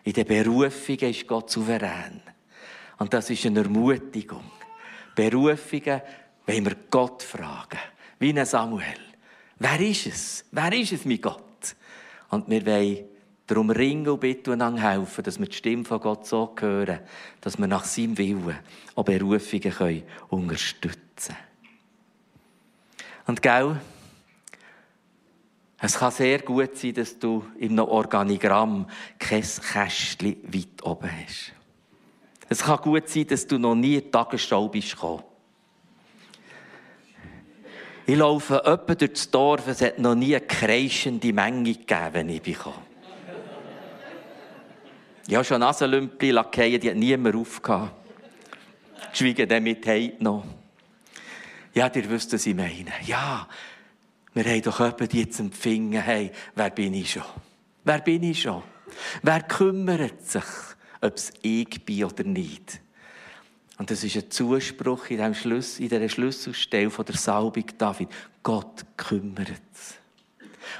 In 0.03 0.13
der 0.13 0.25
Berufung 0.25 0.97
ist 0.97 1.25
Gott 1.25 1.51
souverän. 1.51 2.21
Und 2.99 3.15
das 3.15 3.31
ist 3.31 3.47
eine 3.47 3.61
Ermutigung. 3.61 4.51
Berufungen 5.15 6.03
wenn 6.47 6.65
wir 6.65 6.77
Gott 6.91 7.23
fragen. 7.23 7.79
Wie 8.19 8.37
ein 8.37 8.45
Samuel. 8.45 8.99
Wer 9.57 9.81
ist 9.83 10.07
es? 10.09 10.45
Wer 10.51 10.73
ist 10.73 10.95
es, 10.95 11.05
mein 11.05 11.21
Gott? 11.21 11.77
Und 12.31 12.51
wir 12.51 12.67
wollen 12.67 13.05
Darum 13.51 13.71
ringen 13.71 14.07
und 14.09 14.21
bitten 14.21 14.63
und 14.63 14.81
helfen, 14.81 15.25
dass 15.25 15.41
wir 15.41 15.47
die 15.47 15.57
Stimme 15.57 15.85
von 15.85 15.99
Gott 15.99 16.25
so 16.25 16.55
hören, 16.57 17.01
dass 17.41 17.59
wir 17.59 17.67
nach 17.67 17.85
seinem 17.85 18.17
Willen 18.17 18.57
auch 18.95 19.05
Berufungen 19.05 19.73
können 19.73 20.05
unterstützen. 20.29 21.35
Und 23.27 23.43
gell, 23.43 23.81
es 25.81 25.99
kann 25.99 26.13
sehr 26.13 26.39
gut 26.39 26.77
sein, 26.77 26.95
dass 26.95 27.19
du 27.19 27.45
einem 27.61 27.81
Organigramm 27.81 28.87
kein 29.19 29.43
Kästchen 29.43 30.37
weit 30.45 30.85
oben 30.85 31.11
hast. 31.11 31.53
Es 32.49 32.63
kann 32.63 32.77
gut 32.77 33.09
sein, 33.09 33.27
dass 33.27 33.49
du 33.49 33.59
noch 33.59 33.75
nie 33.75 33.97
in 33.97 34.05
die 34.05 34.11
Tagesschau 34.13 34.69
bist 34.69 34.93
gekommen. 34.93 35.25
Ich 38.07 38.17
laufe 38.17 38.65
öppe 38.65 38.95
durch 38.95 39.15
das 39.15 39.29
Dorf, 39.29 39.67
es 39.67 39.83
hat 39.83 39.99
noch 39.99 40.15
nie 40.15 40.37
eine 40.37 40.47
kreischende 40.47 41.33
Menge 41.33 41.75
gegeben, 41.75 42.11
wenn 42.13 42.29
ich 42.29 42.43
bin. 42.43 42.55
Ich 45.27 45.35
habe 45.35 45.45
schon 45.45 45.61
Nasenlümpel 45.61 46.33
lackiert, 46.33 46.83
die 46.83 46.91
hat 46.91 46.97
niemand 46.97 47.37
aufgehabt. 47.37 47.95
Geschwiegen 49.11 49.49
damit 49.49 49.87
heute 49.87 50.23
noch. 50.23 50.45
Ja, 51.75 51.91
ihr 51.95 52.11
wisst, 52.11 52.33
was 52.33 52.47
ich 52.47 52.55
meine. 52.55 52.93
Ja, 53.07 53.47
wir 54.35 54.45
haben 54.45 54.63
doch 54.63 54.81
jemanden, 54.81 55.17
jetzt 55.17 55.41
empfingen, 55.41 56.03
hey, 56.03 56.33
wer 56.55 56.71
bin 56.71 56.95
ich 56.95 57.13
schon? 57.13 57.25
Wer 57.85 58.01
bin 58.01 58.23
ich 58.23 58.43
schon? 58.43 58.63
Wer 59.23 59.43
kümmert 59.43 60.27
sich, 60.27 60.45
ob 61.01 61.17
es 61.17 61.33
ich 61.43 61.85
bin 61.85 62.05
oder 62.05 62.25
nicht? 62.25 62.81
Und 63.79 63.91
das 63.91 64.05
ist 64.05 64.17
ein 64.17 64.31
Zuspruch 64.31 65.09
in, 65.09 65.17
diesem 65.17 65.35
Schluss, 65.35 65.77
dieser 65.77 66.07
Schlüsselstelle 66.09 66.91
der 66.91 67.17
Salbung 67.17 67.65
David. 67.79 68.09
Gott 68.43 68.85
kümmert 68.97 69.63
es. 69.73 69.95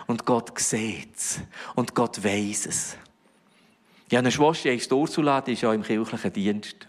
Und 0.07 0.27
Gott 0.27 0.59
sieht 0.59 1.17
es. 1.17 1.41
Und 1.75 1.95
Gott 1.95 2.23
weiß 2.23 2.67
es. 2.67 2.97
Ich 4.11 4.17
habe 4.17 4.27
eine 4.27 4.33
Schwester, 4.33 4.71
die 4.71 4.77
ist 4.77 4.93
Ursula, 4.93 5.41
die 5.41 5.53
ist 5.53 5.61
ja 5.61 5.73
im 5.73 5.85
kirchlichen 5.85 6.33
Dienst. 6.33 6.89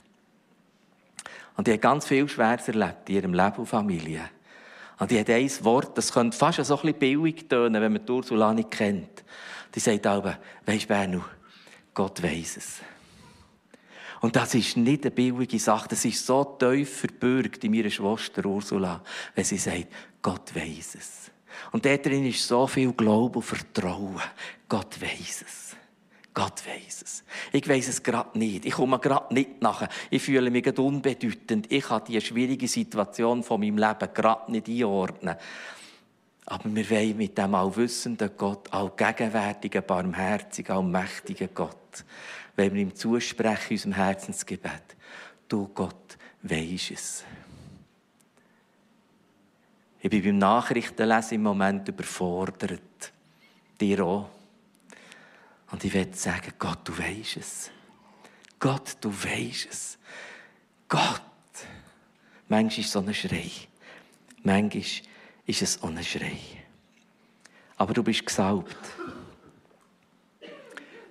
Und 1.56 1.68
die 1.68 1.74
hat 1.74 1.82
ganz 1.82 2.08
viel 2.08 2.28
Schweres 2.28 2.68
erlebt 2.68 3.08
in 3.10 3.16
ihrem 3.16 3.34
Leben 3.36 3.58
und 3.58 3.68
Familie. 3.68 4.28
Und 4.98 5.12
die 5.12 5.20
hat 5.20 5.30
ein 5.30 5.50
Wort, 5.64 5.96
das 5.96 6.12
könnte 6.12 6.36
fast 6.36 6.66
so 6.66 6.74
ein 6.78 6.82
bisschen 6.82 6.98
billig 6.98 7.48
tönen, 7.48 7.80
wenn 7.80 7.94
man 7.94 8.04
die 8.04 8.12
Ursula 8.12 8.52
nicht 8.56 8.72
kennt. 8.72 9.24
Die 9.76 9.80
sagt 9.80 10.08
aber, 10.08 10.40
weisst 10.66 10.88
Bernu, 10.88 11.22
Gott 11.94 12.24
weiß 12.24 12.58
es. 12.58 12.80
Und 14.22 14.36
das 14.36 14.56
ist 14.56 14.78
nicht 14.78 15.04
eine 15.04 15.12
billige 15.12 15.60
Sache. 15.60 15.90
Das 15.90 16.04
ist 16.04 16.26
so 16.26 16.44
tief 16.44 17.02
verbürgt 17.02 17.64
in 17.64 17.72
meiner 17.72 17.92
Schwester 17.92 18.44
Ursula, 18.48 19.00
wenn 19.36 19.46
sie 19.46 19.58
sagt, 19.58 19.90
Gott 20.24 20.56
weiß 20.56 20.96
es. 20.96 21.30
Und 21.72 21.86
da 21.86 21.96
drin 21.98 22.26
ist 22.26 22.48
so 22.48 22.66
viel 22.66 22.92
Glaube 22.94 23.38
und 23.38 23.46
Vertrauen. 23.46 24.20
Gott 24.68 25.00
weiß 25.00 25.44
es. 25.46 25.71
Gott 26.34 26.65
weiß 26.65 27.02
es. 27.02 27.24
Ich 27.52 27.67
weiß 27.67 27.89
es 27.89 28.04
gerade 28.04 28.38
nicht. 28.39 28.65
Ich 28.65 28.74
komme 28.74 29.00
gerade 29.00 29.34
nicht 29.34 29.62
nachher. 29.62 29.89
Ich 30.10 30.22
fühle 30.22 30.50
mich 30.50 30.63
gerade 30.63 30.82
unbedeutend. 30.82 31.72
Ich 31.72 31.84
kann 31.84 32.04
die 32.08 32.22
schwierige 32.22 32.67
Situation 32.67 33.44
von 33.44 33.60
meinem 33.60 33.78
Leben 33.78 34.13
gerade 34.13 34.52
nicht 34.52 34.70
einordnen. 34.70 35.36
Aber 36.46 36.76
wir 36.76 36.89
wollen 36.89 37.17
mit 37.17 37.38
dem 37.38 37.56
allwissenden 37.56 38.32
Gott, 38.38 38.72
allgegenwärtigen, 38.74 39.84
barmherzigen, 39.86 40.76
allmächtigen 40.76 41.50
Gott, 41.54 42.04
wenn 42.56 42.74
wir 42.74 42.82
ihm 42.82 42.96
zusprechen 42.96 43.74
unserem 43.74 43.94
Herzensgebet, 43.94 44.96
du 45.48 45.70
Gott, 45.74 46.17
weisst 46.41 46.91
es. 46.91 47.24
Ich 50.02 50.10
bin 50.10 50.24
beim 50.24 50.38
Nachrichtenlesen 50.39 51.36
im 51.36 51.44
Moment 51.44 51.88
überfordert. 51.88 53.13
Dir 53.80 54.04
auch. 54.04 54.30
Und 55.72 55.84
ich 55.84 55.94
werde 55.94 56.14
sagen, 56.16 56.54
Gott, 56.60 56.80
du 56.84 56.98
weisst 56.98 57.38
es. 57.38 57.72
Gott, 58.60 58.98
du 59.02 59.10
weisst 59.12 59.68
es. 59.70 59.98
Gott. 60.88 61.22
Manchmal 62.48 62.80
ist 62.80 62.86
es 62.88 62.92
so 62.92 63.00
ein 63.00 63.14
Schrei. 63.14 63.50
Manchmal 64.44 64.84
ist 65.46 65.62
es 65.62 65.82
auch 65.82 65.88
ein 65.88 66.04
Schrei. 66.04 66.38
Aber 67.78 67.94
du 67.94 68.04
bist 68.04 68.26
gesalbt. 68.26 68.78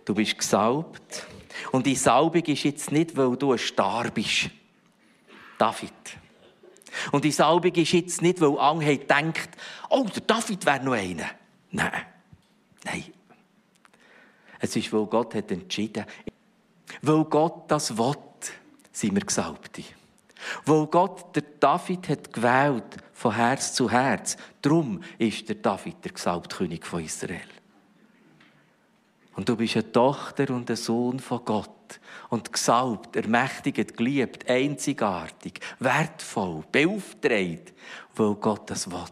Du 0.04 0.14
bist 0.14 0.38
gesalbt. 0.38 1.26
Und 1.72 1.86
die 1.86 1.96
Salbung 1.96 2.44
ist 2.44 2.62
jetzt 2.62 2.92
nicht, 2.92 3.16
weil 3.16 3.36
du 3.36 3.52
ein 3.52 3.58
Star 3.58 4.10
bist. 4.10 4.50
David. 5.58 5.92
Und 7.12 7.24
die 7.24 7.32
Salbung 7.32 7.74
ist 7.74 7.92
jetzt 7.92 8.22
nicht, 8.22 8.40
weil 8.40 8.58
Angel 8.58 8.98
denkt, 8.98 9.50
oh, 9.88 10.04
der 10.04 10.22
David 10.22 10.64
wäre 10.66 10.84
noch 10.84 10.92
einer. 10.92 11.30
Nein. 11.70 12.06
Nein. 12.84 13.04
Es 14.60 14.76
ist, 14.76 14.92
weil 14.92 15.06
Gott 15.06 15.34
hat 15.34 15.50
entschieden. 15.50 16.04
Weil 17.02 17.24
Gott 17.24 17.70
das 17.70 17.96
will, 17.96 18.14
sind 18.92 19.14
wir 19.14 19.22
Gesalbte. 19.22 19.82
Weil 20.64 20.86
Gott 20.86 21.34
der 21.34 21.44
David 21.58 22.08
hat 22.08 22.32
gewählt 22.32 22.96
von 23.12 23.34
Herz 23.34 23.74
zu 23.74 23.90
Herz. 23.90 24.36
Darum 24.62 25.02
ist 25.18 25.48
der 25.48 25.56
David 25.56 25.96
der 26.04 26.12
gesalbte 26.12 26.56
König 26.56 26.86
von 26.86 27.04
Israel. 27.04 27.40
Und 29.36 29.48
du 29.48 29.56
bist 29.56 29.76
eine 29.76 29.90
Tochter 29.90 30.50
und 30.50 30.68
ein 30.68 30.76
Sohn 30.76 31.18
von 31.18 31.44
Gott. 31.44 31.70
Und 32.28 32.52
gesalbt, 32.52 33.16
ermächtigt, 33.16 33.96
geliebt, 33.96 34.48
einzigartig, 34.48 35.60
wertvoll, 35.78 36.64
beauftragt, 36.70 37.72
weil 38.14 38.34
Gott 38.34 38.70
das 38.70 38.90
will 38.90 39.04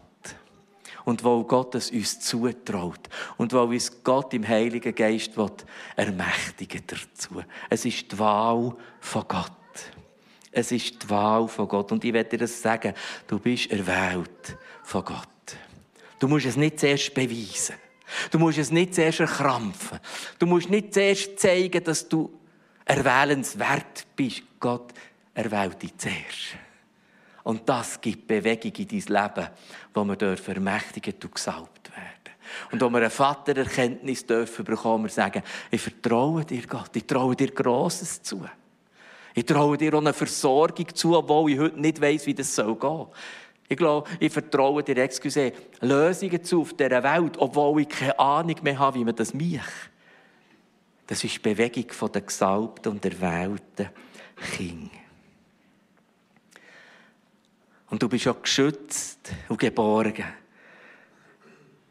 und 1.09 1.23
wo 1.23 1.43
Gott 1.43 1.73
es 1.73 1.89
uns 1.89 2.19
zutraut 2.19 3.09
und 3.37 3.51
wo 3.51 3.61
uns 3.61 4.03
Gott 4.03 4.31
im 4.35 4.47
Heiligen 4.47 4.93
Geist 4.93 5.35
will, 5.37 5.49
ermächtigen 5.95 6.83
dazu. 6.85 7.41
Es 7.67 7.83
ist 7.83 8.11
die 8.11 8.19
Wahl 8.19 8.75
von 8.99 9.25
Gott. 9.27 9.51
Es 10.51 10.71
ist 10.71 11.01
die 11.01 11.09
Wahl 11.09 11.47
von 11.47 11.67
Gott. 11.67 11.91
Und 11.91 12.03
ich 12.03 12.13
werde 12.13 12.29
dir 12.29 12.37
das 12.37 12.61
sagen, 12.61 12.93
du 13.25 13.39
bist 13.39 13.71
erwählt 13.71 14.55
von 14.83 15.03
Gott. 15.03 15.27
Du 16.19 16.27
musst 16.27 16.45
es 16.45 16.55
nicht 16.55 16.79
zuerst 16.79 17.11
beweisen. 17.15 17.75
Du 18.29 18.37
musst 18.37 18.59
es 18.59 18.69
nicht 18.69 18.93
zuerst 18.93 19.21
erkrampfen. 19.21 19.99
Du 20.37 20.45
musst 20.45 20.69
nicht 20.69 20.93
zuerst 20.93 21.39
zeigen, 21.39 21.83
dass 21.83 22.07
du 22.07 22.31
erwählenswert 22.85 24.05
bist. 24.15 24.43
Gott 24.59 24.93
erwählt 25.33 25.81
dich 25.81 25.97
zuerst. 25.97 26.68
Und 27.49 27.67
das 27.67 27.99
gibt 27.99 28.27
Bewegung 28.27 28.71
in 28.73 28.87
dein 28.87 28.99
Leben, 28.99 29.49
wo 29.95 30.03
wir 30.03 30.15
dürfen 30.15 30.53
ermächtigt 30.53 31.25
und 31.25 31.33
gesalbt 31.33 31.89
werden. 31.89 32.37
Und 32.71 32.79
wo 32.79 32.91
wir 32.91 32.97
eine 32.97 33.09
Vatererkenntnis 33.09 34.23
dürfen 34.23 34.63
bekommen, 34.63 35.05
wir 35.05 35.09
sagen, 35.09 35.41
ich 35.71 35.81
vertraue 35.81 36.45
dir, 36.45 36.61
Gott, 36.67 36.91
ich 36.95 37.07
traue 37.07 37.35
dir 37.35 37.49
Grosses 37.49 38.21
zu. 38.21 38.45
Ich 39.33 39.45
traue 39.45 39.79
dir 39.79 39.95
auch 39.95 39.99
eine 39.99 40.13
Versorgung 40.13 40.93
zu, 40.93 41.17
obwohl 41.17 41.49
ich 41.49 41.57
heute 41.57 41.81
nicht 41.81 41.99
weiss, 41.99 42.27
wie 42.27 42.35
das 42.35 42.53
soll 42.53 42.75
gehen. 42.75 43.07
Ich 43.67 43.77
glaube, 43.77 44.07
ich 44.19 44.31
vertraue 44.31 44.83
dir, 44.83 44.97
excuse, 44.97 45.51
Lösungen 45.81 46.43
zu 46.43 46.61
auf 46.61 46.73
dieser 46.73 47.01
Welt, 47.01 47.35
obwohl 47.39 47.81
ich 47.81 47.89
keine 47.89 48.19
Ahnung 48.19 48.57
mehr 48.61 48.77
habe, 48.77 48.99
wie 48.99 49.05
man 49.05 49.15
das 49.15 49.33
macht. 49.33 49.89
Das 51.07 51.23
ist 51.23 51.33
die 51.33 51.39
Bewegung 51.39 52.11
der 52.11 52.21
Gesalbten 52.21 52.91
und 52.91 53.03
Erwählten 53.03 53.89
Kinder. 54.55 54.98
Und 57.89 58.03
du 58.03 58.09
bist 58.09 58.27
auch 58.27 58.41
geschützt 58.41 59.31
und 59.47 59.59
geborgen. 59.59 60.25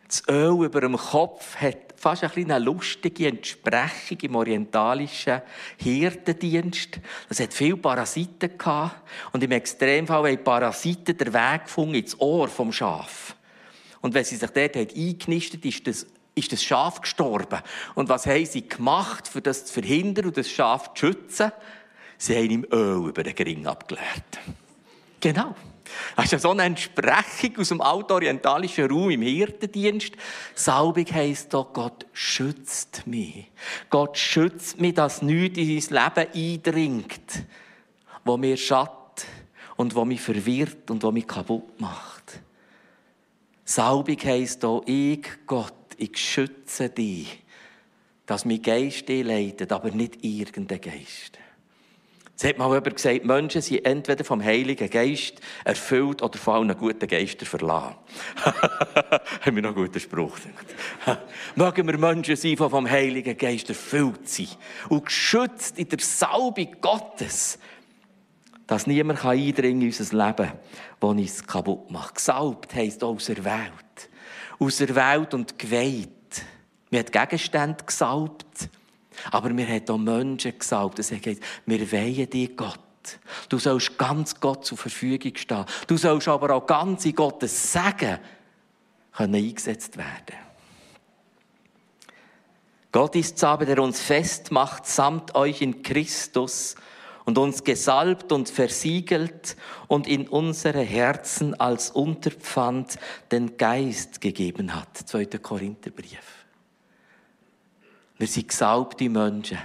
Das 0.06 0.22
Öl 0.28 0.64
über 0.64 0.80
dem 0.80 0.96
Kopf 0.96 1.56
hat 1.56 1.88
fast 1.96 2.24
ein 2.24 2.30
eine 2.32 2.58
lustige 2.58 3.28
Entsprechung 3.28 4.18
im 4.22 4.36
orientalischen 4.36 5.42
Hirtendienst. 5.76 7.00
Es 7.28 7.40
hat 7.40 7.52
viele 7.52 7.76
Parasiten 7.76 8.56
gehabt. 8.56 9.02
Und 9.32 9.42
im 9.42 9.50
Extremfall 9.50 10.30
haben 10.30 10.44
Parasiten 10.44 11.16
den 11.16 11.34
Weg 11.34 11.64
gefunden 11.64 11.96
ins 11.96 12.18
Ohr 12.18 12.48
vom 12.48 12.72
Schaf. 12.72 13.36
Und 14.00 14.14
wenn 14.14 14.24
sie 14.24 14.36
sich 14.36 14.50
dort 14.50 14.76
eingenistet 14.76 15.64
ist 15.64 15.86
das, 15.86 16.06
ist 16.34 16.52
das 16.52 16.62
Schaf 16.62 17.00
gestorben. 17.00 17.60
Und 17.94 18.08
was 18.08 18.26
haben 18.26 18.46
sie 18.46 18.66
gemacht, 18.66 19.30
um 19.34 19.42
das 19.42 19.66
zu 19.66 19.74
verhindern 19.74 20.26
und 20.26 20.36
das 20.36 20.48
Schaf 20.48 20.94
zu 20.94 21.06
schützen? 21.06 21.52
Sie 22.16 22.36
haben 22.36 22.50
ihm 22.50 22.66
Öl 22.72 23.08
über 23.08 23.24
den 23.24 23.34
Ring 23.34 23.66
abgeleert. 23.66 24.38
Genau. 25.20 25.54
Das 26.16 26.26
ist 26.26 26.32
ja 26.32 26.38
so 26.38 26.50
eine 26.50 26.64
Entsprechung 26.64 27.58
aus 27.58 27.68
dem 27.68 27.80
altorientalischen 27.80 28.90
Raum 28.90 29.10
im 29.10 29.22
Hirtendienst. 29.22 30.12
Salbung 30.54 31.06
heisst 31.10 31.54
doch, 31.54 31.72
Gott 31.72 32.06
schützt 32.12 33.06
mich. 33.06 33.50
Gott 33.90 34.16
schützt 34.18 34.80
mich, 34.80 34.94
dass 34.94 35.22
nichts 35.22 35.58
in 35.58 35.80
sein 35.80 36.14
Leben 36.16 36.32
eindringt, 36.34 37.44
wo 38.24 38.36
mir 38.36 38.56
schadet 38.56 39.26
und 39.76 39.94
wo 39.94 40.04
mich 40.04 40.20
verwirrt 40.20 40.90
und 40.90 41.02
wo 41.02 41.10
mich 41.10 41.26
kaputt 41.26 41.80
macht. 41.80 42.40
Salbung 43.64 44.18
heisst 44.24 44.64
doch, 44.64 44.82
ich, 44.86 45.26
Gott, 45.46 45.74
ich 45.96 46.16
schütze 46.16 46.88
dich, 46.88 47.42
dass 48.26 48.44
mein 48.44 48.62
Geist 48.62 49.08
dich 49.08 49.24
leitet, 49.24 49.72
aber 49.72 49.90
nicht 49.90 50.24
irgendein 50.24 50.80
Geist. 50.80 51.38
Es 52.40 52.44
hat 52.44 52.56
mal 52.56 52.68
jemand 52.68 52.94
gesagt, 52.94 53.24
Menschen 53.24 53.62
sind 53.62 53.84
entweder 53.84 54.22
vom 54.22 54.40
Heiligen 54.40 54.88
Geist 54.88 55.40
erfüllt 55.64 56.22
oder 56.22 56.38
von 56.38 56.54
allen 56.54 56.78
guten 56.78 57.08
Geistern 57.08 57.46
verlassen. 57.46 57.96
Haben 58.44 59.56
wir 59.56 59.62
noch 59.62 59.74
einen 59.74 59.86
guten 59.86 59.98
Spruch 59.98 60.36
gedacht. 60.36 61.24
Mögen 61.56 61.88
wir 61.88 61.98
Menschen 61.98 62.36
sein, 62.36 62.52
die 62.52 62.56
vom 62.56 62.88
Heiligen 62.88 63.36
Geist 63.36 63.70
erfüllt 63.70 64.28
sind 64.28 64.56
und 64.88 65.06
geschützt 65.06 65.80
in 65.80 65.88
der 65.88 65.98
Salbung 65.98 66.76
Gottes, 66.80 67.58
dass 68.68 68.86
niemand 68.86 69.24
eindringen 69.24 69.82
in 69.82 69.88
unser 69.88 70.26
Leben, 70.26 70.52
das 71.00 71.10
uns 71.10 71.44
kaputt 71.44 71.90
macht. 71.90 72.14
Gesalbt 72.14 72.72
heisst 72.72 73.02
auch 73.02 73.16
auserwählt. 73.16 74.10
Auserwählt 74.60 75.34
und 75.34 75.58
geweiht. 75.58 76.08
Wir 76.88 77.00
haben 77.00 77.10
Gegenstände 77.10 77.84
gesalbt. 77.84 78.68
Aber 79.30 79.56
wir 79.56 79.66
haben 79.66 79.88
auch 79.88 79.98
Menschen 79.98 80.58
gesagt, 80.58 80.98
das 80.98 81.12
heißt, 81.12 81.40
wir 81.66 81.92
weihen 81.92 82.30
dir 82.30 82.48
Gott. 82.54 82.78
Du 83.48 83.58
sollst 83.58 83.96
ganz 83.96 84.38
Gott 84.38 84.64
zur 84.64 84.76
Verfügung 84.76 85.34
stehen. 85.36 85.64
Du 85.86 85.96
sollst 85.96 86.28
aber 86.28 86.54
auch 86.54 86.66
ganz 86.66 87.04
in 87.06 87.14
Gottes 87.14 87.72
Segen 87.72 88.18
können 89.18 89.34
eingesetzt 89.34 89.96
werden. 89.96 90.38
Gott 92.92 93.16
ist 93.16 93.36
es 93.36 93.44
aber, 93.44 93.66
der 93.66 93.82
uns 93.82 94.00
festmacht, 94.00 94.86
samt 94.86 95.34
euch 95.34 95.60
in 95.60 95.82
Christus 95.82 96.76
und 97.24 97.36
uns 97.36 97.62
gesalbt 97.64 98.32
und 98.32 98.48
versiegelt 98.48 99.56
und 99.88 100.06
in 100.06 100.28
unsere 100.28 100.80
Herzen 100.80 101.58
als 101.60 101.90
Unterpfand 101.90 102.96
den 103.30 103.58
Geist 103.58 104.20
gegeben 104.20 104.74
hat. 104.74 104.96
2. 104.96 105.26
Korintherbrief. 105.26 106.37
Wir 108.18 108.26
sind 108.26 108.48
gesalbte 108.48 109.08
Menschen. 109.08 109.58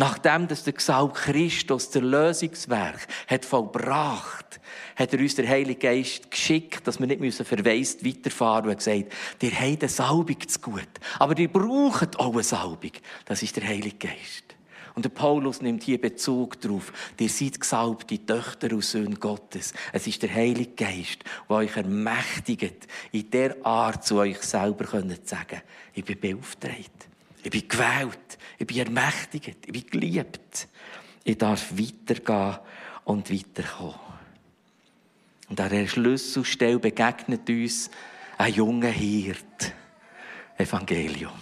Nachdem 0.00 0.46
dass 0.46 0.62
der 0.62 0.74
Gesalb 0.74 1.14
Christus 1.14 1.90
der 1.90 2.02
Lösungswerk 2.02 3.08
hat 3.26 3.44
vollbracht, 3.44 4.60
hat 4.94 5.12
er 5.12 5.18
uns 5.18 5.34
der 5.34 5.48
Heilige 5.48 5.80
Geist 5.80 6.30
geschickt, 6.30 6.86
dass 6.86 7.00
wir 7.00 7.08
nicht 7.08 7.20
müssen 7.20 7.44
verweist 7.44 8.04
weiterfahren 8.04 8.70
und 8.70 8.76
gesagt, 8.76 9.12
ihr 9.42 9.50
habt 9.50 9.82
eine 9.82 9.88
Salbung 9.88 10.48
zu 10.48 10.60
gut. 10.60 10.88
Aber 11.18 11.36
ihr 11.36 11.52
braucht 11.52 12.18
auch 12.20 12.32
eine 12.32 12.44
Salbung. 12.44 12.92
Das 13.24 13.42
ist 13.42 13.56
der 13.56 13.66
Heilige 13.66 14.08
Geist. 14.08 14.44
Und 14.94 15.04
der 15.04 15.10
Paulus 15.10 15.62
nimmt 15.62 15.82
hier 15.82 16.00
Bezug 16.00 16.60
darauf. 16.60 16.92
Ihr 17.18 17.28
seid 17.28 17.60
gesalbte 17.60 18.24
Töchter 18.24 18.72
und 18.72 18.84
Söhne 18.84 19.16
Gottes. 19.16 19.72
Es 19.92 20.06
ist 20.06 20.22
der 20.22 20.32
Heilige 20.32 20.72
Geist, 20.72 21.24
der 21.48 21.56
euch 21.56 21.76
ermächtigt, 21.76 22.86
in 23.10 23.30
der 23.30 23.64
Art 23.64 24.04
zu 24.04 24.16
euch 24.18 24.40
selber 24.42 24.84
zu 24.86 25.18
sagen, 25.24 25.62
ich 25.94 26.04
bin 26.04 26.20
beauftragt. 26.20 27.08
Ich 27.48 27.52
bin 27.62 27.68
gewählt. 27.68 28.38
Ich 28.58 28.66
bin 28.66 28.76
ermächtigt. 28.76 29.56
Ich 29.64 29.72
bin 29.72 29.86
geliebt. 29.86 30.68
Ich 31.24 31.38
darf 31.38 31.72
weitergehen 31.72 32.58
und 33.04 33.32
weiterkommen. 33.32 33.94
Und 35.48 35.58
an 35.58 35.70
dieser 35.70 35.86
Schlüsselstelle 35.86 36.78
begegnet 36.78 37.48
uns 37.48 37.90
ein 38.36 38.52
junger 38.52 38.90
Hirt. 38.90 39.72
Evangelium. 40.58 41.40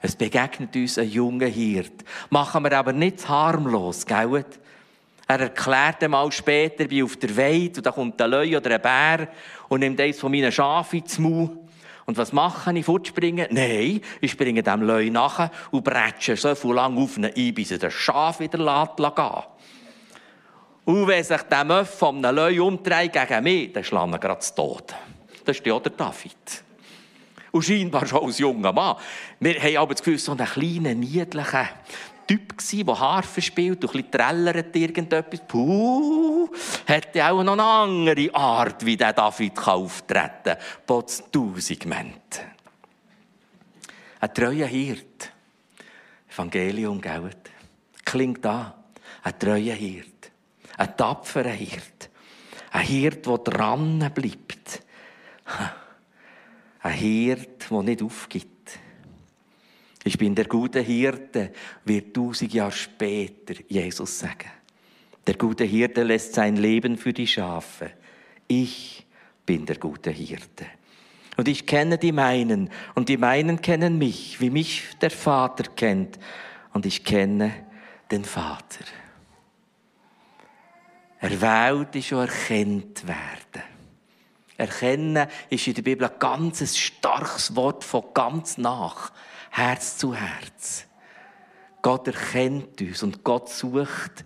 Es 0.00 0.14
begegnet 0.14 0.76
uns 0.76 0.96
ein 0.96 1.08
junger 1.08 1.48
Hirt. 1.48 2.04
Machen 2.30 2.62
wir 2.62 2.78
aber 2.78 2.92
nicht 2.92 3.28
harmlos, 3.28 4.06
gell? 4.06 4.44
Er 5.26 5.40
erklärt 5.40 6.04
einmal 6.04 6.30
später, 6.30 6.88
wie 6.88 7.02
auf 7.02 7.16
der 7.16 7.36
Weide, 7.36 7.78
und 7.78 7.86
da 7.86 7.90
kommt 7.90 8.22
ein 8.22 8.30
Löwe 8.30 8.58
oder 8.58 8.76
ein 8.76 8.82
Bär 8.82 9.28
und 9.68 9.80
nimmt 9.80 10.00
eins 10.00 10.20
von 10.20 10.30
meinen 10.30 10.52
Schafen 10.52 11.00
ins 11.00 11.18
Maul 11.18 11.63
und 12.06 12.18
was 12.18 12.32
mache 12.32 12.76
ich? 12.76 12.84
Fortspringen? 12.84 13.48
Nein, 13.50 14.00
ich 14.20 14.30
springe 14.30 14.62
dem 14.62 14.82
Löwe 14.82 15.10
nach 15.10 15.50
und 15.70 15.84
bretsche 15.84 16.36
so 16.36 16.54
viel 16.54 16.74
lang 16.74 16.98
auf 16.98 17.16
ihn 17.16 17.26
ein, 17.26 17.54
bis 17.54 17.70
er 17.70 17.78
das 17.78 17.94
Schaf 17.94 18.40
wieder 18.40 18.58
lässt 18.58 18.96
gehen. 18.96 19.42
Und 20.84 21.06
wenn 21.06 21.24
sich 21.24 21.42
der 21.42 21.64
Möff 21.64 21.98
von 21.98 22.22
einem 22.22 22.36
Löwe 22.36 22.62
umdreht 22.62 23.12
gegen 23.12 23.42
mich, 23.42 23.72
dann 23.72 23.84
schlägt 23.84 24.12
er 24.12 24.18
gerade 24.18 24.40
zu 24.40 24.54
Tod. 24.54 24.94
Das 25.44 25.56
ist 25.56 25.66
ja 25.66 25.78
der 25.78 25.92
David. 25.92 26.64
Und 27.52 27.62
scheinbar 27.62 28.06
schon 28.06 28.24
als 28.24 28.38
junger 28.38 28.72
Mann. 28.72 28.96
Wir 29.40 29.54
haben 29.62 29.76
aber 29.76 29.94
das 29.94 30.02
Gefühl, 30.02 30.18
so 30.18 30.32
einen 30.32 30.46
kleinen, 30.46 31.00
niedlichen, 31.00 31.68
Typ 32.26 32.54
der 32.86 32.98
Harfe 32.98 33.42
spielt 33.42 33.84
und 33.84 33.90
ein 33.90 34.02
bisschen 34.02 34.10
trällert 34.10 34.74
irgendetwas. 34.74 35.40
Puh, 35.46 36.48
hätte 36.86 37.24
auch 37.24 37.42
noch 37.42 37.52
eine 37.52 37.62
andere 37.62 38.34
Art, 38.34 38.84
wie 38.84 38.96
der 38.96 39.12
David 39.12 39.58
auftreten 39.58 40.30
kann. 40.44 40.56
Potz 40.86 41.22
du 41.30 41.58
Segment. 41.58 42.42
Ein 44.20 44.34
treuer 44.34 44.66
Hirt. 44.66 45.30
Evangelium, 46.32 47.00
gell? 47.00 47.30
Klingt 48.04 48.44
da. 48.44 48.74
Ein 49.22 49.38
treuer 49.38 49.74
Hirt. 49.74 50.30
Ein 50.76 50.96
tapferer 50.96 51.50
Hirt. 51.50 52.10
Ein 52.72 52.86
Hirt, 52.86 53.26
der 53.26 53.38
dran 53.38 54.10
bleibt. 54.14 54.82
Ein 56.80 56.92
Hirt, 56.92 57.70
der 57.70 57.82
nicht 57.82 58.02
aufgibt. 58.02 58.53
Ich 60.04 60.18
bin 60.18 60.34
der 60.34 60.44
gute 60.44 60.80
Hirte, 60.80 61.52
wird 61.84 62.14
tausend 62.14 62.52
Jahre 62.52 62.72
später 62.72 63.54
Jesus 63.68 64.18
sagen. 64.18 64.50
Der 65.26 65.34
gute 65.34 65.64
Hirte 65.64 66.02
lässt 66.02 66.34
sein 66.34 66.56
Leben 66.56 66.98
für 66.98 67.14
die 67.14 67.26
Schafe. 67.26 67.90
Ich 68.46 69.06
bin 69.46 69.64
der 69.64 69.76
gute 69.76 70.10
Hirte. 70.10 70.66
Und 71.36 71.48
ich 71.48 71.66
kenne 71.66 71.96
die 71.98 72.12
meinen 72.12 72.70
und 72.94 73.08
die 73.08 73.16
meinen 73.16 73.60
kennen 73.60 73.98
mich, 73.98 74.40
wie 74.40 74.50
mich 74.50 74.84
der 75.00 75.10
Vater 75.10 75.64
kennt. 75.74 76.18
Und 76.74 76.84
ich 76.86 77.02
kenne 77.02 77.52
den 78.10 78.24
Vater. 78.24 78.84
Erwählt 81.18 81.96
ist 81.96 82.08
schon 82.08 82.18
erkennt 82.18 83.06
werden. 83.06 83.64
Erkennen 84.56 85.26
ist 85.48 85.66
in 85.66 85.74
der 85.74 85.82
Bibel 85.82 86.06
ein 86.06 86.18
ganz 86.18 86.76
starkes 86.76 87.56
Wort 87.56 87.82
von 87.82 88.04
ganz 88.12 88.58
nach. 88.58 89.10
Herz 89.56 89.98
zu 89.98 90.12
Herz. 90.12 90.84
Gott 91.80 92.08
erkennt 92.08 92.80
uns 92.80 93.04
und 93.04 93.22
Gott 93.22 93.48
sucht 93.48 94.24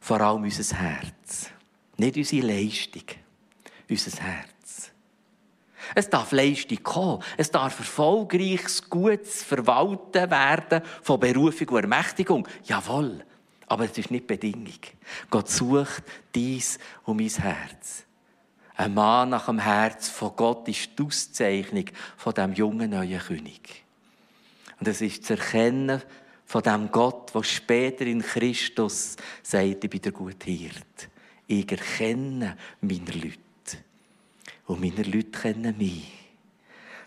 vor 0.00 0.22
allem 0.22 0.44
unser 0.44 0.78
Herz. 0.78 1.50
Nicht 1.98 2.16
unsere 2.16 2.46
Leistung, 2.46 3.02
unser 3.90 4.22
Herz. 4.22 4.90
Es 5.94 6.08
darf 6.08 6.32
Leistung 6.32 6.82
kommen. 6.82 7.22
Es 7.36 7.50
darf 7.50 7.78
erfolgreiches, 7.78 8.88
gutes 8.88 9.42
Verwalten 9.42 10.30
werden 10.30 10.80
von 11.02 11.20
Berufung 11.20 11.68
und 11.68 11.82
Ermächtigung. 11.82 12.48
Jawohl. 12.62 13.22
Aber 13.66 13.84
es 13.84 13.98
ist 13.98 14.10
nicht 14.10 14.26
Bedingung. 14.26 14.80
Gott 15.28 15.50
sucht 15.50 16.04
dies 16.34 16.78
um 17.04 17.18
mein 17.18 17.28
Herz. 17.28 18.04
Ein 18.76 18.94
Mann 18.94 19.28
nach 19.28 19.44
dem 19.44 19.58
Herz 19.58 20.08
von 20.08 20.34
Gott 20.34 20.66
ist 20.68 20.98
die 20.98 21.02
Auszeichnung 21.02 21.84
von 22.16 22.32
dem 22.32 22.54
jungen 22.54 22.92
neuen 22.92 23.20
König. 23.20 23.83
Und 24.80 24.88
es 24.88 25.00
ist 25.00 25.24
zu 25.24 25.34
erkennen 25.34 26.02
von 26.44 26.62
dem 26.62 26.90
Gott, 26.90 27.34
der 27.34 27.42
später 27.42 28.06
in 28.06 28.22
Christus 28.22 29.16
sagt, 29.42 29.84
ich 29.84 29.90
bin 29.90 30.02
der 30.02 30.12
gute 30.12 30.50
Hirt. 30.50 31.08
Ich 31.46 31.70
erkenne 31.70 32.56
meine 32.80 33.12
Leute. 33.12 33.38
Und 34.66 34.80
meine 34.80 35.02
Leute 35.02 35.30
kennen 35.30 35.76
mich. 35.76 36.12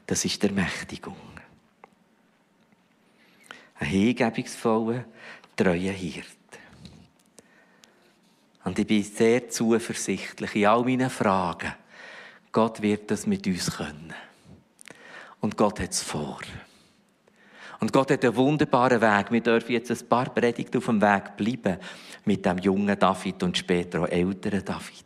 Das 0.05 0.23
ist 0.25 0.41
der 0.41 0.51
Mächtigung. 0.51 1.15
Ein 3.79 3.87
hingebungsvoller, 3.87 5.05
treuer 5.55 5.93
Hirt. 5.93 6.25
Und 8.63 8.79
ich 8.79 8.87
bin 8.87 9.03
sehr 9.03 9.49
zuversichtlich 9.49 10.55
in 10.55 10.65
all 10.65 10.83
meinen 10.83 11.09
Fragen. 11.09 11.73
Gott 12.51 12.81
wird 12.81 13.11
das 13.11 13.27
mit 13.27 13.45
uns 13.47 13.71
können. 13.71 14.13
Und 15.39 15.55
Gott 15.55 15.79
hat 15.79 15.91
es 15.91 16.01
vor. 16.01 16.41
Und 17.79 17.93
Gott 17.93 18.11
hat 18.11 18.25
einen 18.25 18.35
wunderbaren 18.35 19.01
Weg. 19.01 19.31
Wir 19.31 19.41
dürfen 19.41 19.71
jetzt 19.71 19.91
ein 19.91 20.09
paar 20.09 20.29
Predigten 20.33 20.77
auf 20.77 20.85
dem 20.85 21.01
Weg 21.01 21.37
bleiben 21.37 21.77
mit 22.25 22.45
dem 22.45 22.57
jungen 22.57 22.97
David 22.97 23.43
und 23.43 23.57
später 23.57 24.01
auch 24.01 24.07
älteren 24.07 24.65
David. 24.65 25.05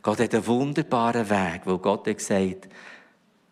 Gott 0.00 0.20
hat 0.20 0.34
einen 0.34 0.46
wunderbaren 0.46 1.28
Weg, 1.28 1.62
wo 1.64 1.78
Gott 1.78 2.06
hat 2.06 2.18
gesagt, 2.18 2.68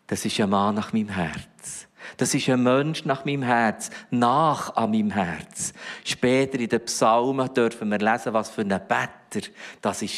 das 0.07 0.25
ist 0.25 0.41
ein 0.41 0.51
Mann 0.51 0.75
nach 0.75 0.93
meinem 0.93 1.11
Herz. 1.11 1.87
Das 2.17 2.35
ist 2.35 2.49
ein 2.49 2.63
Mensch 2.63 3.05
nach 3.05 3.25
meinem 3.25 3.43
Herz, 3.43 3.91
nach 4.11 4.75
an 4.75 4.91
meinem 4.91 5.11
Herz. 5.11 5.73
Später 6.05 6.59
in 6.59 6.69
den 6.69 6.85
Psalmen 6.85 7.53
dürfen 7.55 7.89
wir 7.91 7.99
lesen, 7.99 8.33
was 8.33 8.51
für 8.51 8.63
ein 8.63 8.69
Better 8.69 9.49
das 9.81 10.03
war, 10.03 10.09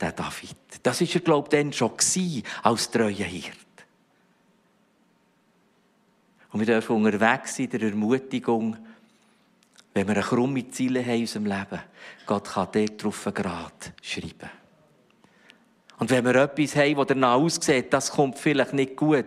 der 0.00 0.12
David. 0.12 0.56
Das 0.82 1.00
war 1.00 1.08
er, 1.08 1.20
glaube 1.20 1.48
ich, 1.50 1.58
dann 1.58 1.72
schon 1.72 1.92
als 2.62 2.90
treuer 2.90 3.14
Hirte. 3.14 3.69
Und 6.52 6.60
wir 6.60 6.66
dürfen 6.66 6.96
unterwegs 6.96 7.56
sein 7.56 7.70
der 7.70 7.82
Ermutigung, 7.82 8.76
wenn 9.94 10.06
wir 10.06 10.14
eine 10.14 10.24
krumme 10.24 10.68
Ziele 10.70 11.02
haben 11.02 11.14
in 11.14 11.20
unserem 11.22 11.46
Leben, 11.46 11.80
Gott 12.26 12.48
kann 12.48 12.68
dort 12.72 13.02
drauf 13.02 13.28
Grad 13.34 13.92
schreiben. 14.02 14.50
Und 15.98 16.10
wenn 16.10 16.24
wir 16.24 16.34
etwas 16.36 16.76
haben, 16.76 16.96
das 16.96 17.06
danach 17.08 17.34
aussieht, 17.34 17.92
das 17.92 18.10
kommt 18.10 18.38
vielleicht 18.38 18.72
nicht 18.72 18.96
gut, 18.96 19.26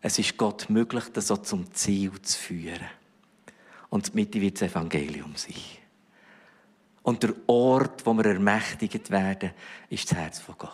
es 0.00 0.18
ist 0.18 0.36
Gott 0.36 0.70
möglich, 0.70 1.04
das 1.12 1.26
so 1.26 1.36
zum 1.36 1.72
Ziel 1.74 2.12
zu 2.22 2.38
führen. 2.38 2.88
Und 3.90 4.08
die 4.08 4.12
Mitte 4.14 4.40
wird 4.40 4.60
das 4.60 4.70
Evangelium 4.70 5.34
sein. 5.36 5.54
Und 7.02 7.22
der 7.22 7.34
Ort, 7.46 8.06
wo 8.06 8.12
wir 8.14 8.26
ermächtigt 8.26 9.10
werden, 9.10 9.50
ist 9.88 10.10
das 10.10 10.18
Herz 10.18 10.38
von 10.38 10.54
Gott. 10.58 10.72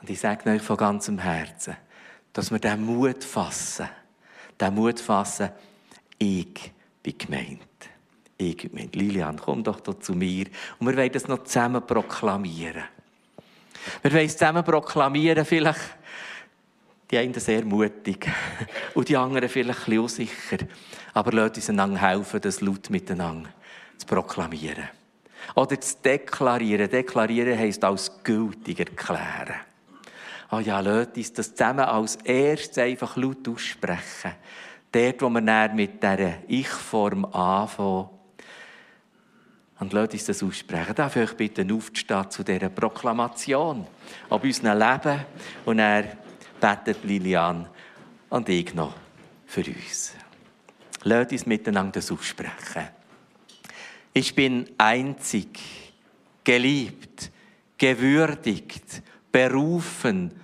Und 0.00 0.08
ich 0.08 0.20
sage 0.20 0.50
euch 0.50 0.62
von 0.62 0.76
ganzem 0.76 1.18
Herzen, 1.18 1.76
dass 2.32 2.50
wir 2.50 2.58
den 2.58 2.84
Mut 2.84 3.24
fassen, 3.24 3.88
den 4.60 4.74
Mut 4.74 5.00
fassen, 5.00 5.50
ich 6.18 6.72
bin 7.02 7.18
gemeint. 7.18 7.60
Ich 8.36 8.56
bin 8.56 8.70
gemeint. 8.70 8.96
Lilian, 8.96 9.38
komm 9.38 9.64
doch 9.64 9.80
hier 9.84 10.00
zu 10.00 10.14
mir. 10.14 10.46
Und 10.78 10.86
wir 10.86 10.96
wollen 10.96 11.12
das 11.12 11.28
noch 11.28 11.44
zusammen 11.44 11.86
proklamieren. 11.86 12.84
Wir 14.02 14.12
wollen 14.12 14.26
es 14.26 14.36
zusammen 14.36 14.64
proklamieren, 14.64 15.44
vielleicht 15.44 15.80
die 17.10 17.18
einen 17.18 17.34
sehr 17.34 17.64
mutig 17.64 18.28
und 18.94 19.08
die 19.08 19.16
anderen 19.16 19.48
vielleicht 19.48 19.80
ein 19.80 19.84
bisschen 19.84 19.98
unsicher. 20.00 20.58
Aber 21.12 21.32
lasst 21.32 21.56
uns 21.56 21.70
einander 21.70 22.00
helfen, 22.00 22.40
das 22.40 22.60
laut 22.60 22.88
miteinander 22.90 23.50
zu 23.98 24.06
proklamieren. 24.06 24.88
Oder 25.54 25.80
zu 25.80 25.96
deklarieren. 26.04 26.88
Deklarieren 26.88 27.58
heisst 27.58 27.82
als 27.84 28.22
gültig 28.22 28.78
erklären. 28.78 29.54
Oh 30.52 30.58
ja, 30.58 30.80
lasst 30.80 31.16
uns 31.16 31.32
das 31.32 31.54
zusammen 31.54 31.80
als 31.80 32.16
erstes 32.16 32.78
einfach 32.78 33.16
laut 33.16 33.46
aussprechen. 33.46 34.32
Dort, 34.90 35.22
wo 35.22 35.28
wir 35.28 35.40
dann 35.42 35.76
mit 35.76 36.02
dieser 36.02 36.38
Ich-Form 36.48 37.24
anfangen. 37.26 38.08
Und 39.78 39.92
lasst 39.92 40.12
uns 40.12 40.24
das 40.24 40.42
aussprechen. 40.42 40.94
Darf 40.94 41.14
ich 41.14 41.22
euch 41.22 41.36
bitten, 41.36 41.70
aufzustehen 41.70 42.30
zu 42.30 42.42
dieser 42.42 42.68
Proklamation. 42.68 43.86
Ob 44.28 44.42
unserem 44.42 44.78
Leben. 44.78 45.20
Und 45.66 45.78
er 45.78 46.16
betet 46.60 47.04
Lilian 47.04 47.68
und 48.28 48.48
ich 48.48 48.74
noch 48.74 48.94
für 49.46 49.64
uns. 49.64 50.14
Lasst 51.04 51.32
uns 51.32 51.46
miteinander 51.46 51.92
das 51.92 52.10
aussprechen. 52.10 52.88
Ich 54.12 54.34
bin 54.34 54.68
einzig, 54.76 55.60
geliebt, 56.42 57.30
gewürdigt, 57.78 59.02
berufen, 59.30 60.39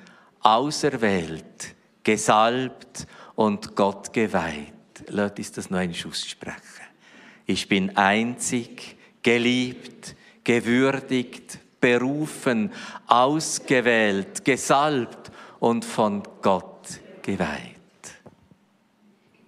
auserwählt, 0.46 1.74
gesalbt 2.04 3.06
und 3.35 3.74
Gott 3.74 4.12
geweiht. 4.12 4.72
Lasst 5.09 5.38
uns 5.38 5.52
das 5.52 5.70
noch 5.70 5.78
einmal 5.78 5.98
aussprechen. 6.06 6.87
Ich 7.46 7.68
bin 7.68 7.96
einzig, 7.96 8.96
geliebt, 9.22 10.14
gewürdigt, 10.44 11.59
berufen, 11.80 12.72
ausgewählt, 13.09 14.44
gesalbt 14.44 15.32
und 15.59 15.85
von 15.85 16.22
Gott 16.42 17.00
geweiht. 17.22 17.75